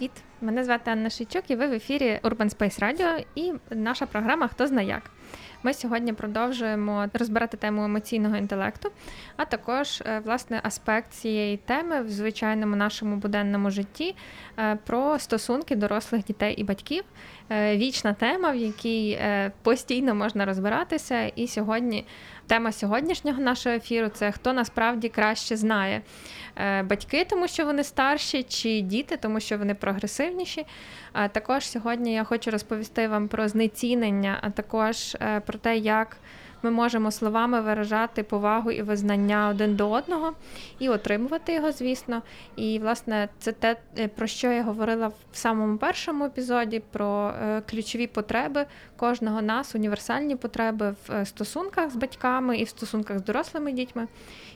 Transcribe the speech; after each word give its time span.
Привіт! 0.00 0.22
Мене 0.40 0.64
звати 0.64 0.90
Анна 0.90 1.10
Шийчук 1.10 1.50
і 1.50 1.56
ви 1.56 1.66
в 1.66 1.72
ефірі 1.72 2.20
Urban 2.22 2.56
Space 2.56 2.82
Radio 2.82 3.24
і 3.34 3.52
наша 3.70 4.06
програма 4.06 4.48
Хто 4.48 4.66
зна 4.66 4.82
як. 4.82 5.10
Ми 5.62 5.74
сьогодні 5.74 6.12
продовжуємо 6.12 7.06
розбирати 7.12 7.56
тему 7.56 7.84
емоційного 7.84 8.36
інтелекту, 8.36 8.90
а 9.36 9.44
також 9.44 10.00
е, 10.00 10.22
власне 10.24 10.60
аспект 10.62 11.12
цієї 11.12 11.56
теми 11.56 12.02
в 12.02 12.08
звичайному 12.08 12.76
нашому 12.76 13.16
буденному 13.16 13.70
житті 13.70 14.14
е, 14.58 14.78
про 14.86 15.18
стосунки 15.18 15.76
дорослих 15.76 16.24
дітей 16.24 16.54
і 16.54 16.64
батьків. 16.64 17.04
Е, 17.50 17.76
вічна 17.76 18.12
тема, 18.12 18.50
в 18.50 18.56
якій 18.56 19.18
постійно 19.62 20.14
можна 20.14 20.44
розбиратися. 20.44 21.24
І 21.24 21.48
сьогодні 21.48 22.06
тема 22.50 22.72
сьогоднішнього 22.72 23.42
нашого 23.42 23.76
ефіру 23.76 24.08
це 24.08 24.32
хто 24.32 24.52
насправді 24.52 25.08
краще 25.08 25.56
знає 25.56 26.02
батьки, 26.84 27.24
тому 27.24 27.48
що 27.48 27.64
вони 27.64 27.84
старші, 27.84 28.42
чи 28.42 28.80
діти, 28.80 29.16
тому 29.16 29.40
що 29.40 29.58
вони 29.58 29.74
прогресивніші. 29.74 30.66
А 31.12 31.28
також 31.28 31.64
сьогодні 31.70 32.14
я 32.14 32.24
хочу 32.24 32.50
розповісти 32.50 33.08
вам 33.08 33.28
про 33.28 33.48
знецінення, 33.48 34.38
а 34.42 34.50
також 34.50 35.16
про 35.46 35.58
те, 35.58 35.76
як 35.76 36.16
ми 36.62 36.70
можемо 36.70 37.10
словами 37.10 37.60
виражати 37.60 38.22
повагу 38.22 38.70
і 38.70 38.82
визнання 38.82 39.48
один 39.48 39.76
до 39.76 39.90
одного 39.90 40.32
і 40.78 40.88
отримувати 40.88 41.52
його, 41.54 41.72
звісно. 41.72 42.22
І, 42.56 42.78
власне, 42.78 43.28
це 43.38 43.52
те, 43.52 43.76
е, 43.98 44.08
про 44.08 44.26
що 44.26 44.52
я 44.52 44.62
говорила 44.62 45.08
в 45.08 45.14
самому 45.32 45.78
першому 45.78 46.24
епізоді: 46.24 46.82
про 46.92 47.28
е, 47.28 47.62
ключові 47.70 48.06
потреби 48.06 48.66
кожного 48.96 49.42
нас, 49.42 49.74
універсальні 49.74 50.36
потреби 50.36 50.94
в 51.08 51.12
е, 51.12 51.26
стосунках 51.26 51.90
з 51.90 51.96
батьками 51.96 52.58
і 52.58 52.64
в 52.64 52.68
стосунках 52.68 53.18
з 53.18 53.22
дорослими 53.22 53.72
дітьми. 53.72 54.08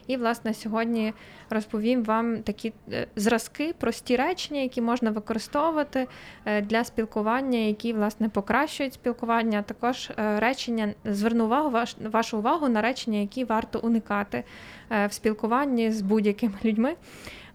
І, 0.07 0.17
власне, 0.17 0.55
сьогодні 0.55 1.13
розповім 1.51 2.05
вам 2.05 2.43
такі 2.43 2.73
зразки, 3.17 3.75
прості 3.79 4.17
речення, 4.17 4.61
які 4.61 4.81
можна 4.81 5.11
використовувати 5.11 6.07
для 6.63 6.85
спілкування, 6.85 7.59
які 7.59 7.93
власне 7.93 8.29
покращують 8.29 8.95
спілкування. 8.95 9.63
Також 9.63 10.11
речення 10.17 10.95
зверну 11.05 11.45
увагу 11.45 11.71
ваш 12.01 12.13
вашу 12.13 12.39
увагу 12.39 12.69
на 12.69 12.81
речення, 12.81 13.19
які 13.19 13.45
варто 13.45 13.79
уникати 13.79 14.45
в 15.09 15.13
спілкуванні 15.13 15.93
з 15.93 16.01
будь-якими 16.03 16.55
людьми. 16.65 16.97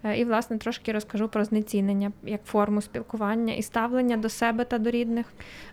Е, 0.04 0.18
і, 0.18 0.24
власне, 0.24 0.58
трошки 0.58 0.92
розкажу 0.92 1.28
про 1.28 1.44
знецінення 1.44 2.12
як 2.22 2.44
форму 2.44 2.80
спілкування 2.80 3.54
і 3.54 3.62
ставлення 3.62 4.16
до 4.16 4.28
себе 4.28 4.64
та 4.64 4.78
до 4.78 4.90
рідних. 4.90 5.26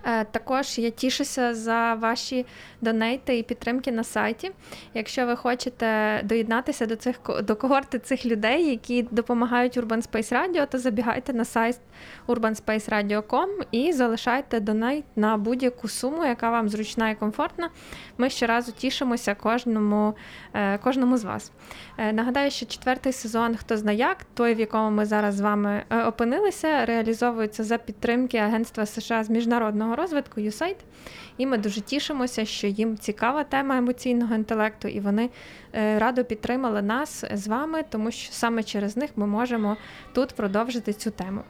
Е, 0.03 0.25
також 0.25 0.79
я 0.79 0.89
тішуся 0.89 1.53
за 1.53 1.93
ваші 1.93 2.45
донейти 2.81 3.37
і 3.37 3.43
підтримки 3.43 3.91
на 3.91 4.03
сайті. 4.03 4.51
Якщо 4.93 5.25
ви 5.25 5.35
хочете 5.35 6.21
доєднатися 6.23 6.85
до 6.85 6.95
цих 6.95 7.19
до 7.43 7.55
когорти 7.55 7.99
цих 7.99 8.25
людей, 8.25 8.69
які 8.69 9.03
допомагають 9.03 9.77
Urban 9.77 10.11
Space 10.11 10.33
Radio, 10.33 10.67
то 10.67 10.79
забігайте 10.79 11.33
на 11.33 11.45
сайт 11.45 11.79
urbanspaceradio.com 12.27 13.47
і 13.71 13.93
залишайте 13.93 14.59
донейт 14.59 15.05
на 15.15 15.37
будь-яку 15.37 15.87
суму, 15.87 16.25
яка 16.25 16.51
вам 16.51 16.69
зручна 16.69 17.09
і 17.09 17.15
комфортна. 17.15 17.69
Ми 18.17 18.29
щоразу 18.29 18.71
тішимося 18.71 19.35
кожному, 19.35 20.13
е, 20.53 20.77
кожному 20.77 21.17
з 21.17 21.23
вас. 21.23 21.51
Нагадаю, 22.13 22.51
що 22.51 22.65
четвертий 22.65 23.13
сезон 23.13 23.55
хто 23.55 23.77
знає 23.77 23.97
як 23.97 24.23
той, 24.33 24.53
в 24.53 24.59
якому 24.59 24.89
ми 24.91 25.05
зараз 25.05 25.35
з 25.35 25.39
вами 25.41 25.83
е, 25.89 26.03
опинилися, 26.03 26.85
реалізовується 26.85 27.63
за 27.63 27.77
підтримки 27.77 28.37
Агентства 28.37 28.85
США 28.85 29.23
з 29.23 29.29
міжнародного 29.29 29.95
розвитку 29.95 30.41
USAID. 30.41 30.75
І 31.37 31.45
ми 31.45 31.57
дуже 31.57 31.81
тішимося, 31.81 32.45
що 32.45 32.67
їм 32.67 32.97
цікава 32.97 33.43
тема 33.43 33.77
емоційного 33.77 34.35
інтелекту, 34.35 34.87
і 34.87 34.99
вони 34.99 35.29
е, 35.73 35.99
радо 35.99 36.23
підтримали 36.23 36.81
нас 36.81 37.25
з 37.33 37.47
вами, 37.47 37.83
тому 37.89 38.11
що 38.11 38.33
саме 38.33 38.63
через 38.63 38.97
них 38.97 39.09
ми 39.15 39.27
можемо 39.27 39.77
тут 40.13 40.33
продовжити 40.35 40.93
цю 40.93 41.11
тему. 41.11 41.41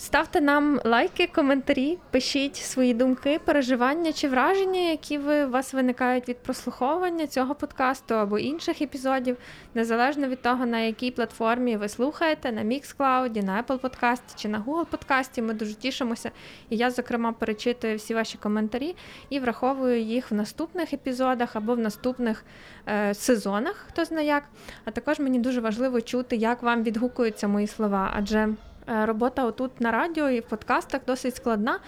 Ставте 0.00 0.40
нам 0.40 0.80
лайки, 0.84 1.26
коментарі, 1.34 1.98
пишіть 2.10 2.56
свої 2.56 2.94
думки, 2.94 3.40
переживання 3.44 4.12
чи 4.12 4.28
враження, 4.28 4.80
які 4.80 5.18
ви, 5.18 5.44
у 5.44 5.50
вас 5.50 5.74
виникають 5.74 6.28
від 6.28 6.42
прослуховування 6.42 7.26
цього 7.26 7.54
подкасту 7.54 8.14
або 8.14 8.38
інших 8.38 8.82
епізодів, 8.82 9.36
незалежно 9.74 10.28
від 10.28 10.42
того, 10.42 10.66
на 10.66 10.78
якій 10.78 11.10
платформі 11.10 11.76
ви 11.76 11.88
слухаєте, 11.88 12.52
на 12.52 12.62
Mixcloud, 12.62 13.44
на 13.44 13.62
Apple 13.62 13.80
Podcast 13.80 14.22
чи 14.36 14.48
на 14.48 14.60
Google 14.60 14.86
Podcast. 14.86 15.42
Ми 15.42 15.54
дуже 15.54 15.74
тішимося. 15.74 16.30
І 16.70 16.76
я, 16.76 16.90
зокрема, 16.90 17.32
перечитую 17.32 17.96
всі 17.96 18.14
ваші 18.14 18.38
коментарі 18.38 18.96
і 19.30 19.40
враховую 19.40 20.00
їх 20.00 20.30
в 20.30 20.34
наступних 20.34 20.92
епізодах 20.92 21.56
або 21.56 21.74
в 21.74 21.78
наступних 21.78 22.44
е, 22.88 23.14
сезонах, 23.14 23.86
хто 23.88 24.04
знає 24.04 24.26
як. 24.26 24.44
А 24.84 24.90
також 24.90 25.18
мені 25.18 25.38
дуже 25.38 25.60
важливо 25.60 26.00
чути, 26.00 26.36
як 26.36 26.62
вам 26.62 26.82
відгукуються 26.82 27.48
мої 27.48 27.66
слова, 27.66 28.12
адже. 28.16 28.48
Е, 28.90 29.06
робота 29.06 29.44
отут 29.44 29.80
на 29.80 29.90
радіо 29.90 30.30
і 30.30 30.40
в 30.40 30.42
подкастах 30.42 31.00
досить 31.06 31.36
складна. 31.36 31.80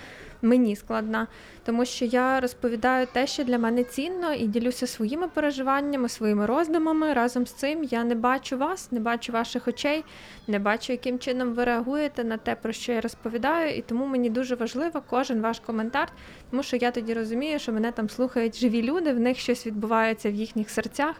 Мені 0.42 0.76
складна, 0.76 1.26
тому 1.64 1.84
що 1.84 2.04
я 2.04 2.40
розповідаю 2.40 3.06
те, 3.12 3.26
що 3.26 3.44
для 3.44 3.58
мене 3.58 3.84
цінно, 3.84 4.32
і 4.32 4.46
ділюся 4.46 4.86
своїми 4.86 5.28
переживаннями, 5.28 6.08
своїми 6.08 6.46
роздумами. 6.46 7.12
Разом 7.12 7.46
з 7.46 7.52
цим 7.52 7.84
я 7.84 8.04
не 8.04 8.14
бачу 8.14 8.58
вас, 8.58 8.92
не 8.92 9.00
бачу 9.00 9.32
ваших 9.32 9.68
очей, 9.68 10.04
не 10.48 10.58
бачу, 10.58 10.92
яким 10.92 11.18
чином 11.18 11.52
ви 11.52 11.64
реагуєте 11.64 12.24
на 12.24 12.36
те, 12.36 12.54
про 12.54 12.72
що 12.72 12.92
я 12.92 13.00
розповідаю. 13.00 13.76
І 13.76 13.82
тому 13.82 14.06
мені 14.06 14.30
дуже 14.30 14.54
важливо 14.54 15.02
кожен 15.10 15.40
ваш 15.40 15.60
коментар, 15.60 16.12
тому 16.50 16.62
що 16.62 16.76
я 16.76 16.90
тоді 16.90 17.14
розумію, 17.14 17.58
що 17.58 17.72
мене 17.72 17.92
там 17.92 18.08
слухають 18.08 18.60
живі 18.60 18.82
люди, 18.82 19.12
в 19.12 19.20
них 19.20 19.38
щось 19.38 19.66
відбувається 19.66 20.30
в 20.30 20.34
їхніх 20.34 20.70
серцях. 20.70 21.16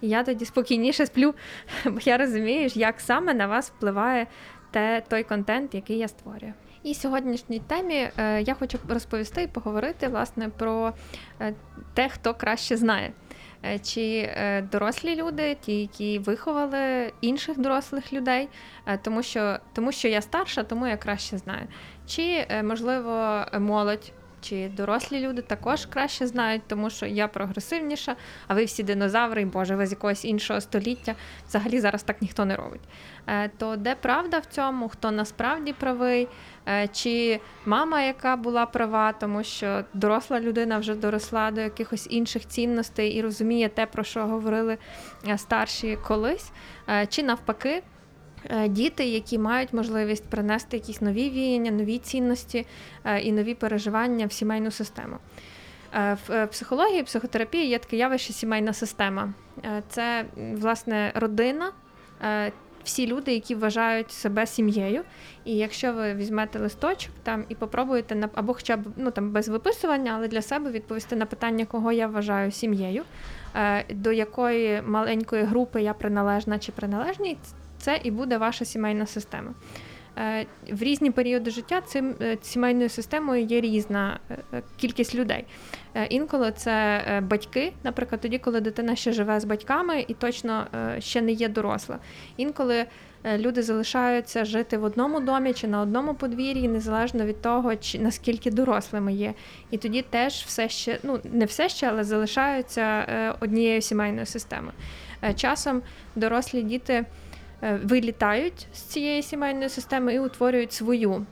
І 0.00 0.08
я 0.08 0.24
тоді 0.24 0.44
спокійніше 0.44 1.06
сплю, 1.06 1.34
бо 1.84 1.98
я 2.04 2.16
розумію, 2.16 2.70
як 2.74 3.00
саме 3.00 3.34
на 3.34 3.46
вас 3.46 3.72
впливає 3.76 4.26
те, 4.74 5.02
той 5.08 5.22
контент, 5.22 5.74
який 5.74 5.98
я 5.98 6.08
створюю. 6.08 6.52
І 6.82 6.94
сьогоднішній 6.94 7.58
темі 7.58 8.08
е, 8.16 8.42
я 8.42 8.54
хочу 8.54 8.78
розповісти 8.88 9.42
і 9.42 9.46
поговорити 9.46 10.08
власне 10.08 10.48
про 10.48 10.92
е, 11.40 11.54
те, 11.94 12.08
хто 12.08 12.34
краще 12.34 12.76
знає. 12.76 13.12
Е, 13.64 13.78
чи 13.78 14.30
дорослі 14.72 15.16
люди, 15.16 15.56
ті, 15.60 15.80
які 15.80 16.18
виховали 16.18 17.12
інших 17.20 17.58
дорослих 17.58 18.12
людей, 18.12 18.48
тому 19.02 19.22
що 19.22 19.58
тому 19.72 19.92
що 19.92 20.08
я 20.08 20.22
старша, 20.22 20.62
тому 20.62 20.86
я 20.86 20.96
краще 20.96 21.38
знаю. 21.38 21.66
Чи 22.06 22.46
можливо 22.64 23.44
молодь 23.60 24.12
чи 24.44 24.68
дорослі 24.76 25.20
люди 25.20 25.42
також 25.42 25.86
краще 25.86 26.26
знають, 26.26 26.62
тому 26.66 26.90
що 26.90 27.06
я 27.06 27.28
прогресивніша, 27.28 28.16
а 28.48 28.54
ви 28.54 28.64
всі 28.64 28.82
динозаври, 28.82 29.42
і 29.42 29.44
Боже, 29.44 29.76
ви 29.76 29.86
з 29.86 29.90
якогось 29.90 30.24
іншого 30.24 30.60
століття. 30.60 31.14
Взагалі 31.48 31.80
зараз 31.80 32.02
так 32.02 32.22
ніхто 32.22 32.44
не 32.44 32.56
робить. 32.56 32.80
Е, 33.26 33.50
то 33.58 33.76
де 33.76 33.94
правда 33.94 34.38
в 34.38 34.46
цьому, 34.46 34.88
хто 34.88 35.10
насправді 35.10 35.72
правий, 35.72 36.28
е, 36.68 36.88
чи 36.88 37.40
мама, 37.66 38.02
яка 38.02 38.36
була 38.36 38.66
права, 38.66 39.12
тому 39.12 39.44
що 39.44 39.84
доросла 39.94 40.40
людина 40.40 40.78
вже 40.78 40.94
доросла 40.94 41.50
до 41.50 41.60
якихось 41.60 42.06
інших 42.10 42.48
цінностей 42.48 43.10
і 43.10 43.22
розуміє 43.22 43.68
те, 43.68 43.86
про 43.86 44.04
що 44.04 44.26
говорили 44.26 44.78
е, 45.28 45.38
старші 45.38 45.98
колись, 46.06 46.52
чи 47.08 47.22
навпаки. 47.22 47.82
Е, 48.50 48.68
діти, 48.68 49.04
які 49.04 49.38
мають 49.38 49.72
можливість 49.72 50.24
принести 50.24 50.76
якісь 50.76 51.00
нові 51.00 51.30
віяння, 51.30 51.70
нові 51.70 51.98
цінності 51.98 52.66
е, 53.04 53.20
і 53.20 53.32
нові 53.32 53.54
переживання 53.54 54.26
в 54.26 54.32
сімейну 54.32 54.70
систему. 54.70 55.16
Е, 55.94 56.16
в 56.26 56.46
психології, 56.46 57.02
психотерапії 57.02 57.68
є 57.68 57.78
таке 57.78 57.96
явище 57.96 58.32
сімейна 58.32 58.72
система. 58.72 59.32
Це 59.88 60.24
власне 60.36 61.12
родина. 61.14 61.72
Всі 62.84 63.06
люди, 63.06 63.32
які 63.32 63.54
вважають 63.54 64.12
себе 64.12 64.46
сім'єю, 64.46 65.02
і 65.44 65.56
якщо 65.56 65.92
ви 65.92 66.14
візьмете 66.14 66.58
листочок 66.58 67.12
там 67.22 67.44
і 67.48 67.54
попробуєте 67.54 68.14
на 68.14 68.28
або 68.34 68.54
хоча 68.54 68.76
б 68.76 68.80
ну 68.96 69.10
там 69.10 69.30
без 69.30 69.48
виписування, 69.48 70.12
але 70.16 70.28
для 70.28 70.42
себе 70.42 70.70
відповісти 70.70 71.16
на 71.16 71.26
питання, 71.26 71.64
кого 71.64 71.92
я 71.92 72.06
вважаю 72.06 72.50
сім'єю, 72.50 73.02
до 73.90 74.12
якої 74.12 74.82
маленької 74.82 75.42
групи 75.42 75.82
я 75.82 75.94
приналежна 75.94 76.58
чи 76.58 76.72
приналежний, 76.72 77.36
це 77.78 78.00
і 78.02 78.10
буде 78.10 78.38
ваша 78.38 78.64
сімейна 78.64 79.06
система. 79.06 79.50
Е, 80.18 80.46
в 80.72 80.82
різні 80.82 81.10
періоди 81.10 81.50
життя 81.50 81.80
цим 81.80 82.14
е, 82.20 82.38
сімейною 82.42 82.88
системою 82.88 83.44
є 83.44 83.60
різна 83.60 84.18
е, 84.30 84.62
кількість 84.76 85.14
людей. 85.14 85.44
Інколи 86.10 86.52
це 86.56 87.02
батьки, 87.22 87.72
наприклад, 87.84 88.20
тоді, 88.20 88.38
коли 88.38 88.60
дитина 88.60 88.96
ще 88.96 89.12
живе 89.12 89.40
з 89.40 89.44
батьками 89.44 90.04
і 90.08 90.14
точно 90.14 90.66
ще 90.98 91.22
не 91.22 91.32
є 91.32 91.48
доросла. 91.48 91.98
Інколи 92.36 92.76
е, 92.76 92.86
люди 93.24 93.62
залишаються 93.62 94.44
жити 94.44 94.78
в 94.78 94.84
одному 94.84 95.20
домі 95.20 95.52
чи 95.52 95.68
на 95.68 95.80
одному 95.80 96.14
подвір'ї, 96.14 96.68
незалежно 96.68 97.24
від 97.24 97.42
того, 97.42 97.76
чи 97.76 97.98
наскільки 97.98 98.50
дорослими 98.50 99.12
є. 99.12 99.34
І 99.70 99.78
тоді 99.78 100.02
теж 100.02 100.32
все 100.46 100.68
ще, 100.68 100.98
ну 101.02 101.20
не 101.32 101.44
все 101.44 101.68
ще, 101.68 101.88
але 101.88 102.04
залишаються 102.04 102.80
е, 102.82 103.34
однією 103.40 103.82
сімейною 103.82 104.26
системою. 104.26 104.72
Часом 105.36 105.82
дорослі 106.16 106.62
діти 106.62 107.04
вилітають 107.82 108.66
з 108.74 108.80
цієї 108.80 109.22
сімейної 109.22 109.68
системи 109.68 110.14
і 110.14 110.18
утворюють 110.18 110.72
свою. 110.72 111.26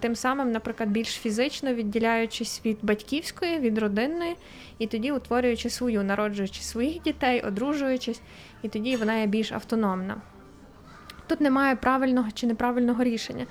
Тим 0.00 0.16
самим, 0.16 0.52
наприклад, 0.52 0.90
більш 0.90 1.08
фізично 1.08 1.74
відділяючись 1.74 2.60
від 2.64 2.78
батьківської, 2.82 3.58
від 3.58 3.78
родинної, 3.78 4.36
і 4.78 4.86
тоді 4.86 5.12
утворюючи 5.12 5.70
свою, 5.70 6.02
народжуючи 6.02 6.62
своїх 6.62 7.02
дітей, 7.02 7.40
одружуючись, 7.40 8.20
і 8.62 8.68
тоді 8.68 8.96
вона 8.96 9.14
є 9.18 9.26
більш 9.26 9.52
автономна. 9.52 10.16
Тут 11.26 11.40
немає 11.40 11.76
правильного 11.76 12.28
чи 12.34 12.46
неправильного 12.46 13.04
рішення. 13.04 13.46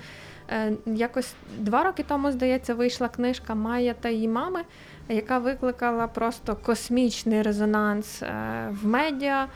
Е, 0.50 0.72
якось 0.86 1.34
два 1.58 1.84
роки 1.84 2.04
тому, 2.08 2.32
здається, 2.32 2.74
вийшла 2.74 3.08
книжка 3.08 3.54
Майя 3.54 3.94
та 4.00 4.08
її 4.08 4.28
мами, 4.28 4.60
яка 5.08 5.38
викликала 5.38 6.06
просто 6.06 6.56
космічний 6.56 7.42
резонанс 7.42 8.22
е, 8.22 8.28
в 8.82 8.86
медіа. 8.86 9.48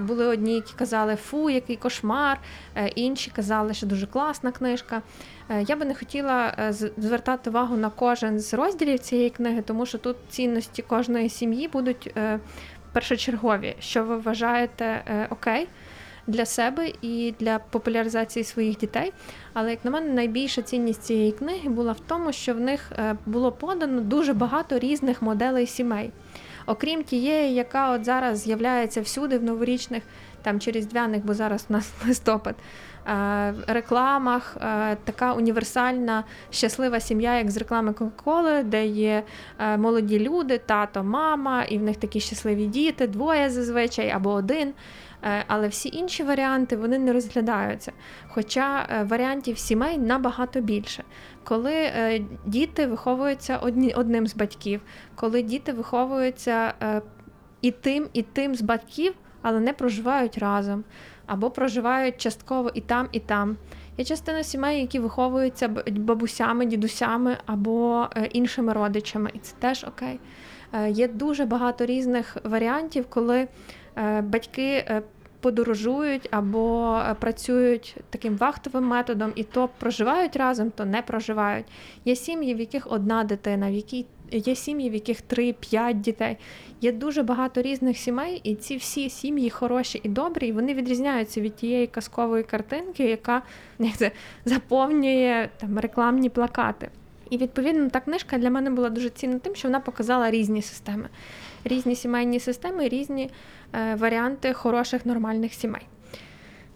Були 0.00 0.26
одні, 0.26 0.54
які 0.54 0.74
казали 0.76 1.16
Фу, 1.16 1.50
який 1.50 1.76
кошмар, 1.76 2.38
е, 2.76 2.88
інші 2.88 3.30
казали, 3.30 3.74
що 3.74 3.86
дуже 3.86 4.06
класна 4.06 4.52
книжка. 4.52 5.02
Е, 5.48 5.62
я 5.62 5.76
би 5.76 5.84
не 5.84 5.94
хотіла 5.94 6.54
е, 6.58 6.72
звертати 6.96 7.50
увагу 7.50 7.76
на 7.76 7.90
кожен 7.90 8.40
з 8.40 8.54
розділів 8.54 8.98
цієї 8.98 9.30
книги, 9.30 9.62
тому 9.62 9.86
що 9.86 9.98
тут 9.98 10.16
цінності 10.28 10.82
кожної 10.82 11.28
сім'ї 11.28 11.68
будуть 11.68 12.14
першочергові, 12.92 13.76
що 13.80 14.04
ви 14.04 14.16
вважаєте 14.16 15.02
окей. 15.30 15.68
Для 16.28 16.46
себе 16.46 16.92
і 17.02 17.34
для 17.40 17.58
популяризації 17.58 18.44
своїх 18.44 18.78
дітей. 18.78 19.12
Але, 19.52 19.70
як 19.70 19.84
на 19.84 19.90
мене, 19.90 20.12
найбільша 20.12 20.62
цінність 20.62 21.02
цієї 21.02 21.32
книги 21.32 21.68
була 21.68 21.92
в 21.92 22.00
тому, 22.00 22.32
що 22.32 22.54
в 22.54 22.60
них 22.60 22.92
було 23.26 23.52
подано 23.52 24.00
дуже 24.00 24.32
багато 24.32 24.78
різних 24.78 25.22
моделей 25.22 25.66
сімей 25.66 26.10
окрім 26.68 27.04
тієї, 27.04 27.54
яка 27.54 27.90
от 27.90 28.04
зараз 28.04 28.38
з'являється 28.38 29.00
всюди 29.00 29.38
в 29.38 29.42
новорічних 29.42 30.02
там 30.42 30.60
чи 30.60 30.70
різдвяних, 30.70 31.24
бо 31.24 31.34
зараз 31.34 31.66
у 31.68 31.72
нас 31.72 31.92
листопад. 32.06 32.54
Е, 33.08 33.54
рекламах 33.66 34.56
е, 34.60 34.96
така 35.04 35.32
універсальна 35.32 36.24
щаслива 36.50 37.00
сім'я, 37.00 37.38
як 37.38 37.50
з 37.50 37.56
реклами 37.56 37.92
Кока-Коли, 37.92 38.62
де 38.62 38.86
є 38.86 39.22
е, 39.58 39.76
молоді 39.76 40.18
люди, 40.20 40.58
тато, 40.58 41.04
мама, 41.04 41.64
і 41.64 41.78
в 41.78 41.82
них 41.82 41.96
такі 41.96 42.20
щасливі 42.20 42.66
діти, 42.66 43.06
двоє 43.06 43.50
зазвичай 43.50 44.10
або 44.10 44.30
один. 44.30 44.72
Але 45.46 45.68
всі 45.68 45.88
інші 45.88 46.22
варіанти 46.22 46.76
вони 46.76 46.98
не 46.98 47.12
розглядаються. 47.12 47.92
Хоча 48.28 48.86
варіантів 49.08 49.58
сімей 49.58 49.98
набагато 49.98 50.60
більше 50.60 51.04
коли 51.48 51.74
е, 51.74 52.24
діти 52.46 52.86
виховуються 52.86 53.58
одним 53.94 54.26
з 54.26 54.36
батьків, 54.36 54.80
коли 55.14 55.42
діти 55.42 55.72
виховуються 55.72 56.74
е, 56.82 57.02
і 57.62 57.70
тим, 57.70 58.08
і 58.12 58.22
тим 58.22 58.54
з 58.54 58.62
батьків, 58.62 59.14
але 59.42 59.60
не 59.60 59.72
проживають 59.72 60.38
разом, 60.38 60.84
або 61.26 61.50
проживають 61.50 62.18
частково 62.18 62.70
і 62.74 62.80
там, 62.80 63.08
і 63.12 63.20
там. 63.20 63.56
Є 63.98 64.04
частина 64.04 64.42
сімей, 64.42 64.80
які 64.80 64.98
виховуються 64.98 65.68
бабусями, 65.90 66.66
дідусями 66.66 67.36
або 67.46 68.08
е, 68.16 68.24
іншими 68.24 68.72
родичами, 68.72 69.30
і 69.34 69.38
це 69.38 69.54
теж 69.58 69.84
окей. 69.84 70.20
Е, 70.72 70.90
є 70.90 71.08
дуже 71.08 71.44
багато 71.44 71.86
різних 71.86 72.36
варіантів, 72.44 73.06
коли 73.08 73.38
е, 73.38 73.48
батьки 74.22 74.84
подорожують 75.40 76.28
або 76.30 76.96
е, 76.98 77.14
працюють 77.14 77.96
таким 78.10 78.36
вахтовим 78.36 78.84
методом, 78.84 79.32
і 79.34 79.44
то 79.44 79.68
проживають 79.78 80.36
разом, 80.36 80.70
то 80.70 80.84
не 80.84 81.02
проживають. 81.02 81.66
Є 82.04 82.16
сім'ї, 82.16 82.54
в 82.54 82.60
яких 82.60 82.92
одна 82.92 83.24
дитина, 83.24 83.70
в 83.70 83.74
якій 83.74 84.06
є 84.30 84.54
сім'ї, 84.54 84.90
в 84.90 84.94
яких 84.94 85.20
три-п'ять 85.20 86.00
дітей. 86.00 86.36
Є 86.80 86.92
дуже 86.92 87.22
багато 87.22 87.62
різних 87.62 87.98
сімей, 87.98 88.40
і 88.44 88.54
ці 88.54 88.76
всі 88.76 89.10
сім'ї 89.10 89.50
хороші 89.50 90.00
і 90.02 90.08
добрі, 90.08 90.48
і 90.48 90.52
вони 90.52 90.74
відрізняються 90.74 91.40
від 91.40 91.56
тієї 91.56 91.86
казкової 91.86 92.42
картинки, 92.42 93.04
яка 93.04 93.42
як 93.78 93.96
це, 93.96 94.10
заповнює 94.44 95.48
там 95.60 95.78
рекламні 95.78 96.28
плакати. 96.28 96.90
І 97.30 97.36
відповідно 97.36 97.90
та 97.90 98.00
книжка 98.00 98.38
для 98.38 98.50
мене 98.50 98.70
була 98.70 98.90
дуже 98.90 99.10
цінна 99.10 99.38
тим, 99.38 99.54
що 99.54 99.68
вона 99.68 99.80
показала 99.80 100.30
різні 100.30 100.62
системи, 100.62 101.08
різні 101.64 101.96
сімейні 101.96 102.40
системи, 102.40 102.88
різні 102.88 103.22
е, 103.22 103.30
варіанти 103.72 104.52
хороших 104.52 105.06
нормальних 105.06 105.52
сімей. 105.52 105.86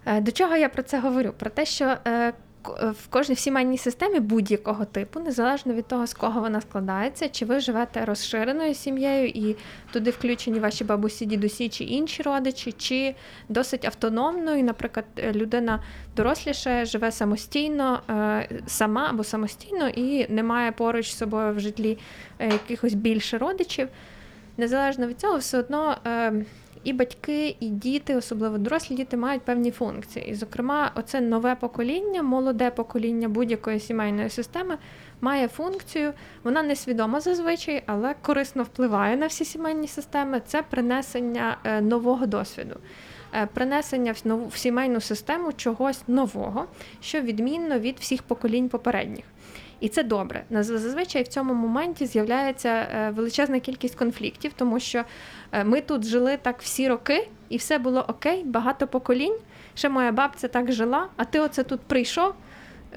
Е, 0.06 0.20
до 0.20 0.32
чого 0.32 0.56
я 0.56 0.68
про 0.68 0.82
це 0.82 1.00
говорю? 1.00 1.32
Про 1.38 1.50
те, 1.50 1.64
що 1.64 1.96
е, 2.06 2.32
в 2.80 3.08
кожній 3.10 3.36
сімейній 3.36 3.78
системі 3.78 4.20
будь-якого 4.20 4.84
типу, 4.84 5.20
незалежно 5.20 5.74
від 5.74 5.86
того, 5.86 6.06
з 6.06 6.14
кого 6.14 6.40
вона 6.40 6.60
складається, 6.60 7.28
чи 7.28 7.44
ви 7.44 7.60
живете 7.60 8.04
розширеною 8.04 8.74
сім'єю, 8.74 9.28
і 9.28 9.56
туди 9.92 10.10
включені 10.10 10.60
ваші 10.60 10.84
бабусі, 10.84 11.26
дідусі 11.26 11.68
чи 11.68 11.84
інші 11.84 12.22
родичі, 12.22 12.72
чи 12.72 13.14
досить 13.48 13.84
автономною, 13.84 14.64
наприклад, 14.64 15.06
людина 15.32 15.82
доросліша 16.16 16.84
живе 16.84 17.12
самостійно, 17.12 18.02
е, 18.10 18.48
сама 18.66 19.06
або 19.10 19.24
самостійно 19.24 19.88
і 19.88 20.32
не 20.32 20.42
має 20.42 20.72
поруч 20.72 21.10
з 21.10 21.18
собою 21.18 21.54
в 21.54 21.60
житлі 21.60 21.98
е, 22.38 22.46
якихось 22.46 22.94
більше 22.94 23.38
родичів. 23.38 23.88
Незалежно 24.56 25.06
від 25.06 25.20
цього, 25.20 25.36
все 25.36 25.58
одно 25.58 25.96
е, 26.06 26.44
і 26.84 26.92
батьки, 26.92 27.56
і 27.60 27.68
діти, 27.68 28.16
особливо 28.16 28.58
дорослі 28.58 28.94
діти, 28.94 29.16
мають 29.16 29.42
певні 29.42 29.70
функції. 29.70 30.28
І, 30.28 30.34
зокрема, 30.34 30.92
оце 30.94 31.20
нове 31.20 31.54
покоління, 31.54 32.22
молоде 32.22 32.70
покоління 32.70 33.28
будь-якої 33.28 33.80
сімейної 33.80 34.30
системи 34.30 34.78
має 35.20 35.48
функцію, 35.48 36.12
вона 36.44 36.62
несвідома 36.62 37.20
зазвичай, 37.20 37.82
але 37.86 38.14
корисно 38.22 38.62
впливає 38.62 39.16
на 39.16 39.26
всі 39.26 39.44
сімейні 39.44 39.88
системи. 39.88 40.42
Це 40.46 40.62
принесення 40.62 41.56
е, 41.64 41.80
нового 41.80 42.26
досвіду. 42.26 42.76
Е, 43.34 43.48
принесення 43.54 44.14
в 44.26 44.56
сімейну 44.56 45.00
систему 45.00 45.52
чогось 45.52 46.02
нового, 46.08 46.66
що 47.00 47.20
відмінно 47.20 47.78
від 47.78 47.98
всіх 47.98 48.22
поколінь 48.22 48.68
попередніх. 48.68 49.24
І 49.82 49.88
це 49.88 50.02
добре. 50.02 50.44
Зазвичай 50.50 51.22
в 51.22 51.28
цьому 51.28 51.54
моменті 51.54 52.06
з'являється 52.06 52.68
е, 52.68 53.10
величезна 53.10 53.60
кількість 53.60 53.94
конфліктів, 53.94 54.52
тому 54.56 54.80
що 54.80 55.04
е, 55.52 55.64
ми 55.64 55.80
тут 55.80 56.04
жили 56.04 56.38
так 56.42 56.62
всі 56.62 56.88
роки, 56.88 57.28
і 57.48 57.56
все 57.56 57.78
було 57.78 58.04
окей, 58.08 58.44
багато 58.44 58.86
поколінь. 58.86 59.36
Ще 59.74 59.88
моя 59.88 60.12
бабця 60.12 60.48
так 60.48 60.72
жила, 60.72 61.08
а 61.16 61.24
ти 61.24 61.40
оце 61.40 61.62
тут 61.62 61.80
прийшов. 61.80 62.34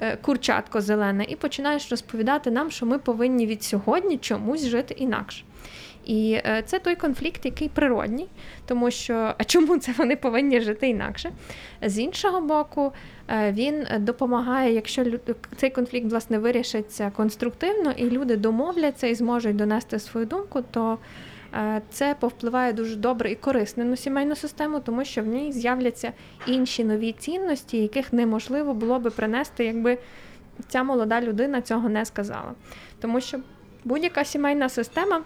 Е, 0.00 0.16
курчатко 0.16 0.80
зелене, 0.80 1.24
і 1.28 1.36
починаєш 1.36 1.90
розповідати 1.90 2.50
нам, 2.50 2.70
що 2.70 2.86
ми 2.86 2.98
повинні 2.98 3.46
від 3.46 3.62
сьогодні 3.62 4.18
чомусь 4.18 4.66
жити 4.66 4.94
інакше. 4.94 5.44
І 6.06 6.32
е, 6.32 6.62
це 6.66 6.78
той 6.78 6.94
конфлікт, 6.94 7.44
який 7.44 7.68
природній, 7.68 8.28
тому 8.66 8.90
що 8.90 9.34
а 9.38 9.44
чому 9.44 9.78
це 9.78 9.92
вони 9.98 10.16
повинні 10.16 10.60
жити 10.60 10.88
інакше? 10.88 11.32
З 11.82 11.98
іншого 11.98 12.40
боку, 12.40 12.92
е, 13.28 13.52
він 13.52 13.86
допомагає, 13.98 14.74
якщо 14.74 15.04
цей 15.56 15.70
конфлікт 15.70 16.10
власне 16.10 16.38
вирішиться 16.38 17.12
конструктивно, 17.16 17.90
і 17.96 18.10
люди 18.10 18.36
домовляться 18.36 19.06
і 19.06 19.14
зможуть 19.14 19.56
донести 19.56 19.98
свою 19.98 20.26
думку, 20.26 20.62
то 20.70 20.98
е, 21.54 21.82
це 21.90 22.16
повпливає 22.20 22.72
дуже 22.72 22.96
добре 22.96 23.30
і 23.30 23.34
корисно 23.34 23.84
на 23.84 23.96
сімейну 23.96 24.36
систему, 24.36 24.80
тому 24.80 25.04
що 25.04 25.22
в 25.22 25.26
ній 25.26 25.52
з'являться 25.52 26.12
інші 26.46 26.84
нові 26.84 27.12
цінності, 27.12 27.78
яких 27.78 28.12
неможливо 28.12 28.74
було 28.74 28.98
би 28.98 29.10
принести, 29.10 29.64
якби 29.64 29.98
ця 30.68 30.82
молода 30.82 31.20
людина 31.20 31.62
цього 31.62 31.88
не 31.88 32.04
сказала. 32.04 32.52
Тому 33.00 33.20
що 33.20 33.38
будь-яка 33.84 34.24
сімейна 34.24 34.68
система 34.68 35.22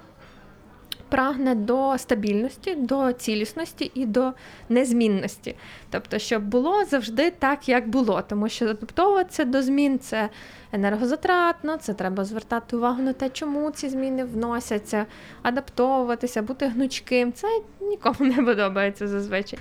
прагне 1.08 1.54
до 1.54 1.98
стабільності, 1.98 2.74
до 2.74 3.12
цілісності 3.12 3.90
і 3.94 4.06
до 4.06 4.32
незмінності. 4.68 5.54
Тобто, 5.90 6.18
щоб 6.18 6.42
було 6.42 6.84
завжди 6.84 7.30
так, 7.30 7.68
як 7.68 7.88
було, 7.88 8.22
тому 8.22 8.48
що 8.48 8.64
адаптовуватися 8.64 9.44
до 9.44 9.62
змін 9.62 9.98
це 9.98 10.28
енергозатратно, 10.72 11.76
це 11.76 11.94
треба 11.94 12.24
звертати 12.24 12.76
увагу 12.76 13.02
на 13.02 13.12
те, 13.12 13.28
чому 13.28 13.70
ці 13.70 13.88
зміни 13.88 14.24
вносяться, 14.24 15.06
адаптовуватися, 15.42 16.42
бути 16.42 16.66
гнучким. 16.66 17.32
Це 17.32 17.48
нікому 17.80 18.16
не 18.20 18.42
подобається 18.42 19.08
зазвичай. 19.08 19.58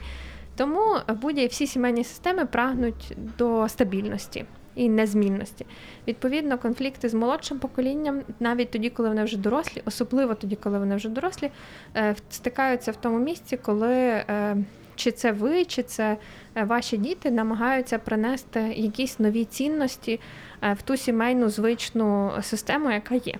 Тому 0.55 0.95
будь-які 1.21 1.47
всі 1.47 1.67
сімейні 1.67 2.03
системи 2.03 2.45
прагнуть 2.45 3.13
до 3.37 3.69
стабільності 3.69 4.45
і 4.79 4.89
незмінності. 4.89 5.65
Відповідно, 6.07 6.57
конфлікти 6.57 7.09
з 7.09 7.13
молодшим 7.13 7.59
поколінням, 7.59 8.21
навіть 8.39 8.71
тоді, 8.71 8.89
коли 8.89 9.09
вони 9.09 9.23
вже 9.23 9.37
дорослі, 9.37 9.81
особливо 9.85 10.35
тоді, 10.35 10.55
коли 10.55 10.79
вони 10.79 10.95
вже 10.95 11.09
дорослі, 11.09 11.51
е, 11.95 12.15
стикаються 12.29 12.91
в 12.91 12.95
тому 12.95 13.19
місці, 13.19 13.57
коли 13.57 13.95
е, 13.95 14.57
чи 14.95 15.11
це 15.11 15.31
ви, 15.31 15.65
чи 15.65 15.83
це 15.83 16.17
е, 16.55 16.63
ваші 16.63 16.97
діти 16.97 17.31
намагаються 17.31 17.99
принести 17.99 18.59
якісь 18.75 19.19
нові 19.19 19.45
цінності 19.45 20.19
в 20.61 20.81
ту 20.81 20.97
сімейну 20.97 21.49
звичну 21.49 22.31
систему, 22.41 22.91
яка 22.91 23.15
є. 23.15 23.35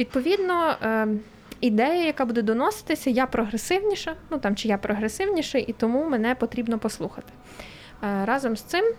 Відповідно. 0.00 0.76
Ідея, 1.60 2.04
яка 2.04 2.24
буде 2.24 2.42
доноситися, 2.42 3.10
я 3.10 3.26
прогресивніша, 3.26 4.14
ну 4.30 4.38
там 4.38 4.56
чи 4.56 4.68
я 4.68 4.78
прогресивніша, 4.78 5.58
і 5.58 5.72
тому 5.72 6.08
мене 6.08 6.34
потрібно 6.34 6.78
послухати. 6.78 7.32
Разом 8.24 8.56
з 8.56 8.62
цим. 8.62 8.94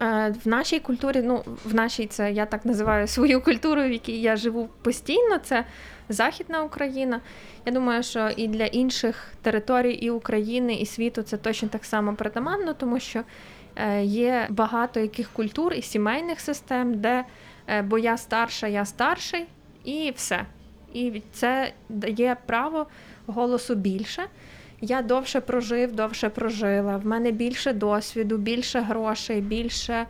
В 0.00 0.48
нашій 0.48 0.80
культурі, 0.80 1.22
ну 1.24 1.42
в 1.64 1.74
нашій 1.74 2.06
це 2.06 2.32
я 2.32 2.46
так 2.46 2.64
називаю 2.64 3.06
свою 3.06 3.40
культуру, 3.40 3.82
в 3.82 3.92
якій 3.92 4.20
я 4.20 4.36
живу 4.36 4.68
постійно. 4.82 5.38
Це 5.38 5.64
Західна 6.08 6.62
Україна. 6.62 7.20
Я 7.66 7.72
думаю, 7.72 8.02
що 8.02 8.30
і 8.36 8.48
для 8.48 8.66
інших 8.66 9.32
територій 9.42 9.92
і 9.92 10.10
України, 10.10 10.74
і 10.74 10.86
світу 10.86 11.22
це 11.22 11.36
точно 11.36 11.68
так 11.68 11.84
само 11.84 12.14
притаманно, 12.14 12.74
тому 12.74 13.00
що 13.00 13.22
е, 13.76 14.04
є 14.04 14.46
багато 14.50 15.00
яких 15.00 15.30
культур 15.30 15.72
і 15.74 15.82
сімейних 15.82 16.40
систем, 16.40 17.00
де 17.00 17.24
е, 17.66 17.82
бо 17.82 17.98
я 17.98 18.16
старша, 18.16 18.66
я 18.66 18.84
старший, 18.84 19.46
і 19.84 20.12
все. 20.16 20.46
І 20.92 21.22
це 21.32 21.72
дає 21.88 22.36
право 22.46 22.86
голосу 23.26 23.74
більше. 23.74 24.22
Я 24.84 25.02
довше 25.02 25.40
прожив, 25.40 25.92
довше 25.92 26.28
прожила. 26.28 26.96
В 26.96 27.06
мене 27.06 27.30
більше 27.30 27.72
досвіду, 27.72 28.36
більше 28.36 28.80
грошей, 28.80 29.40
більше 29.40 30.06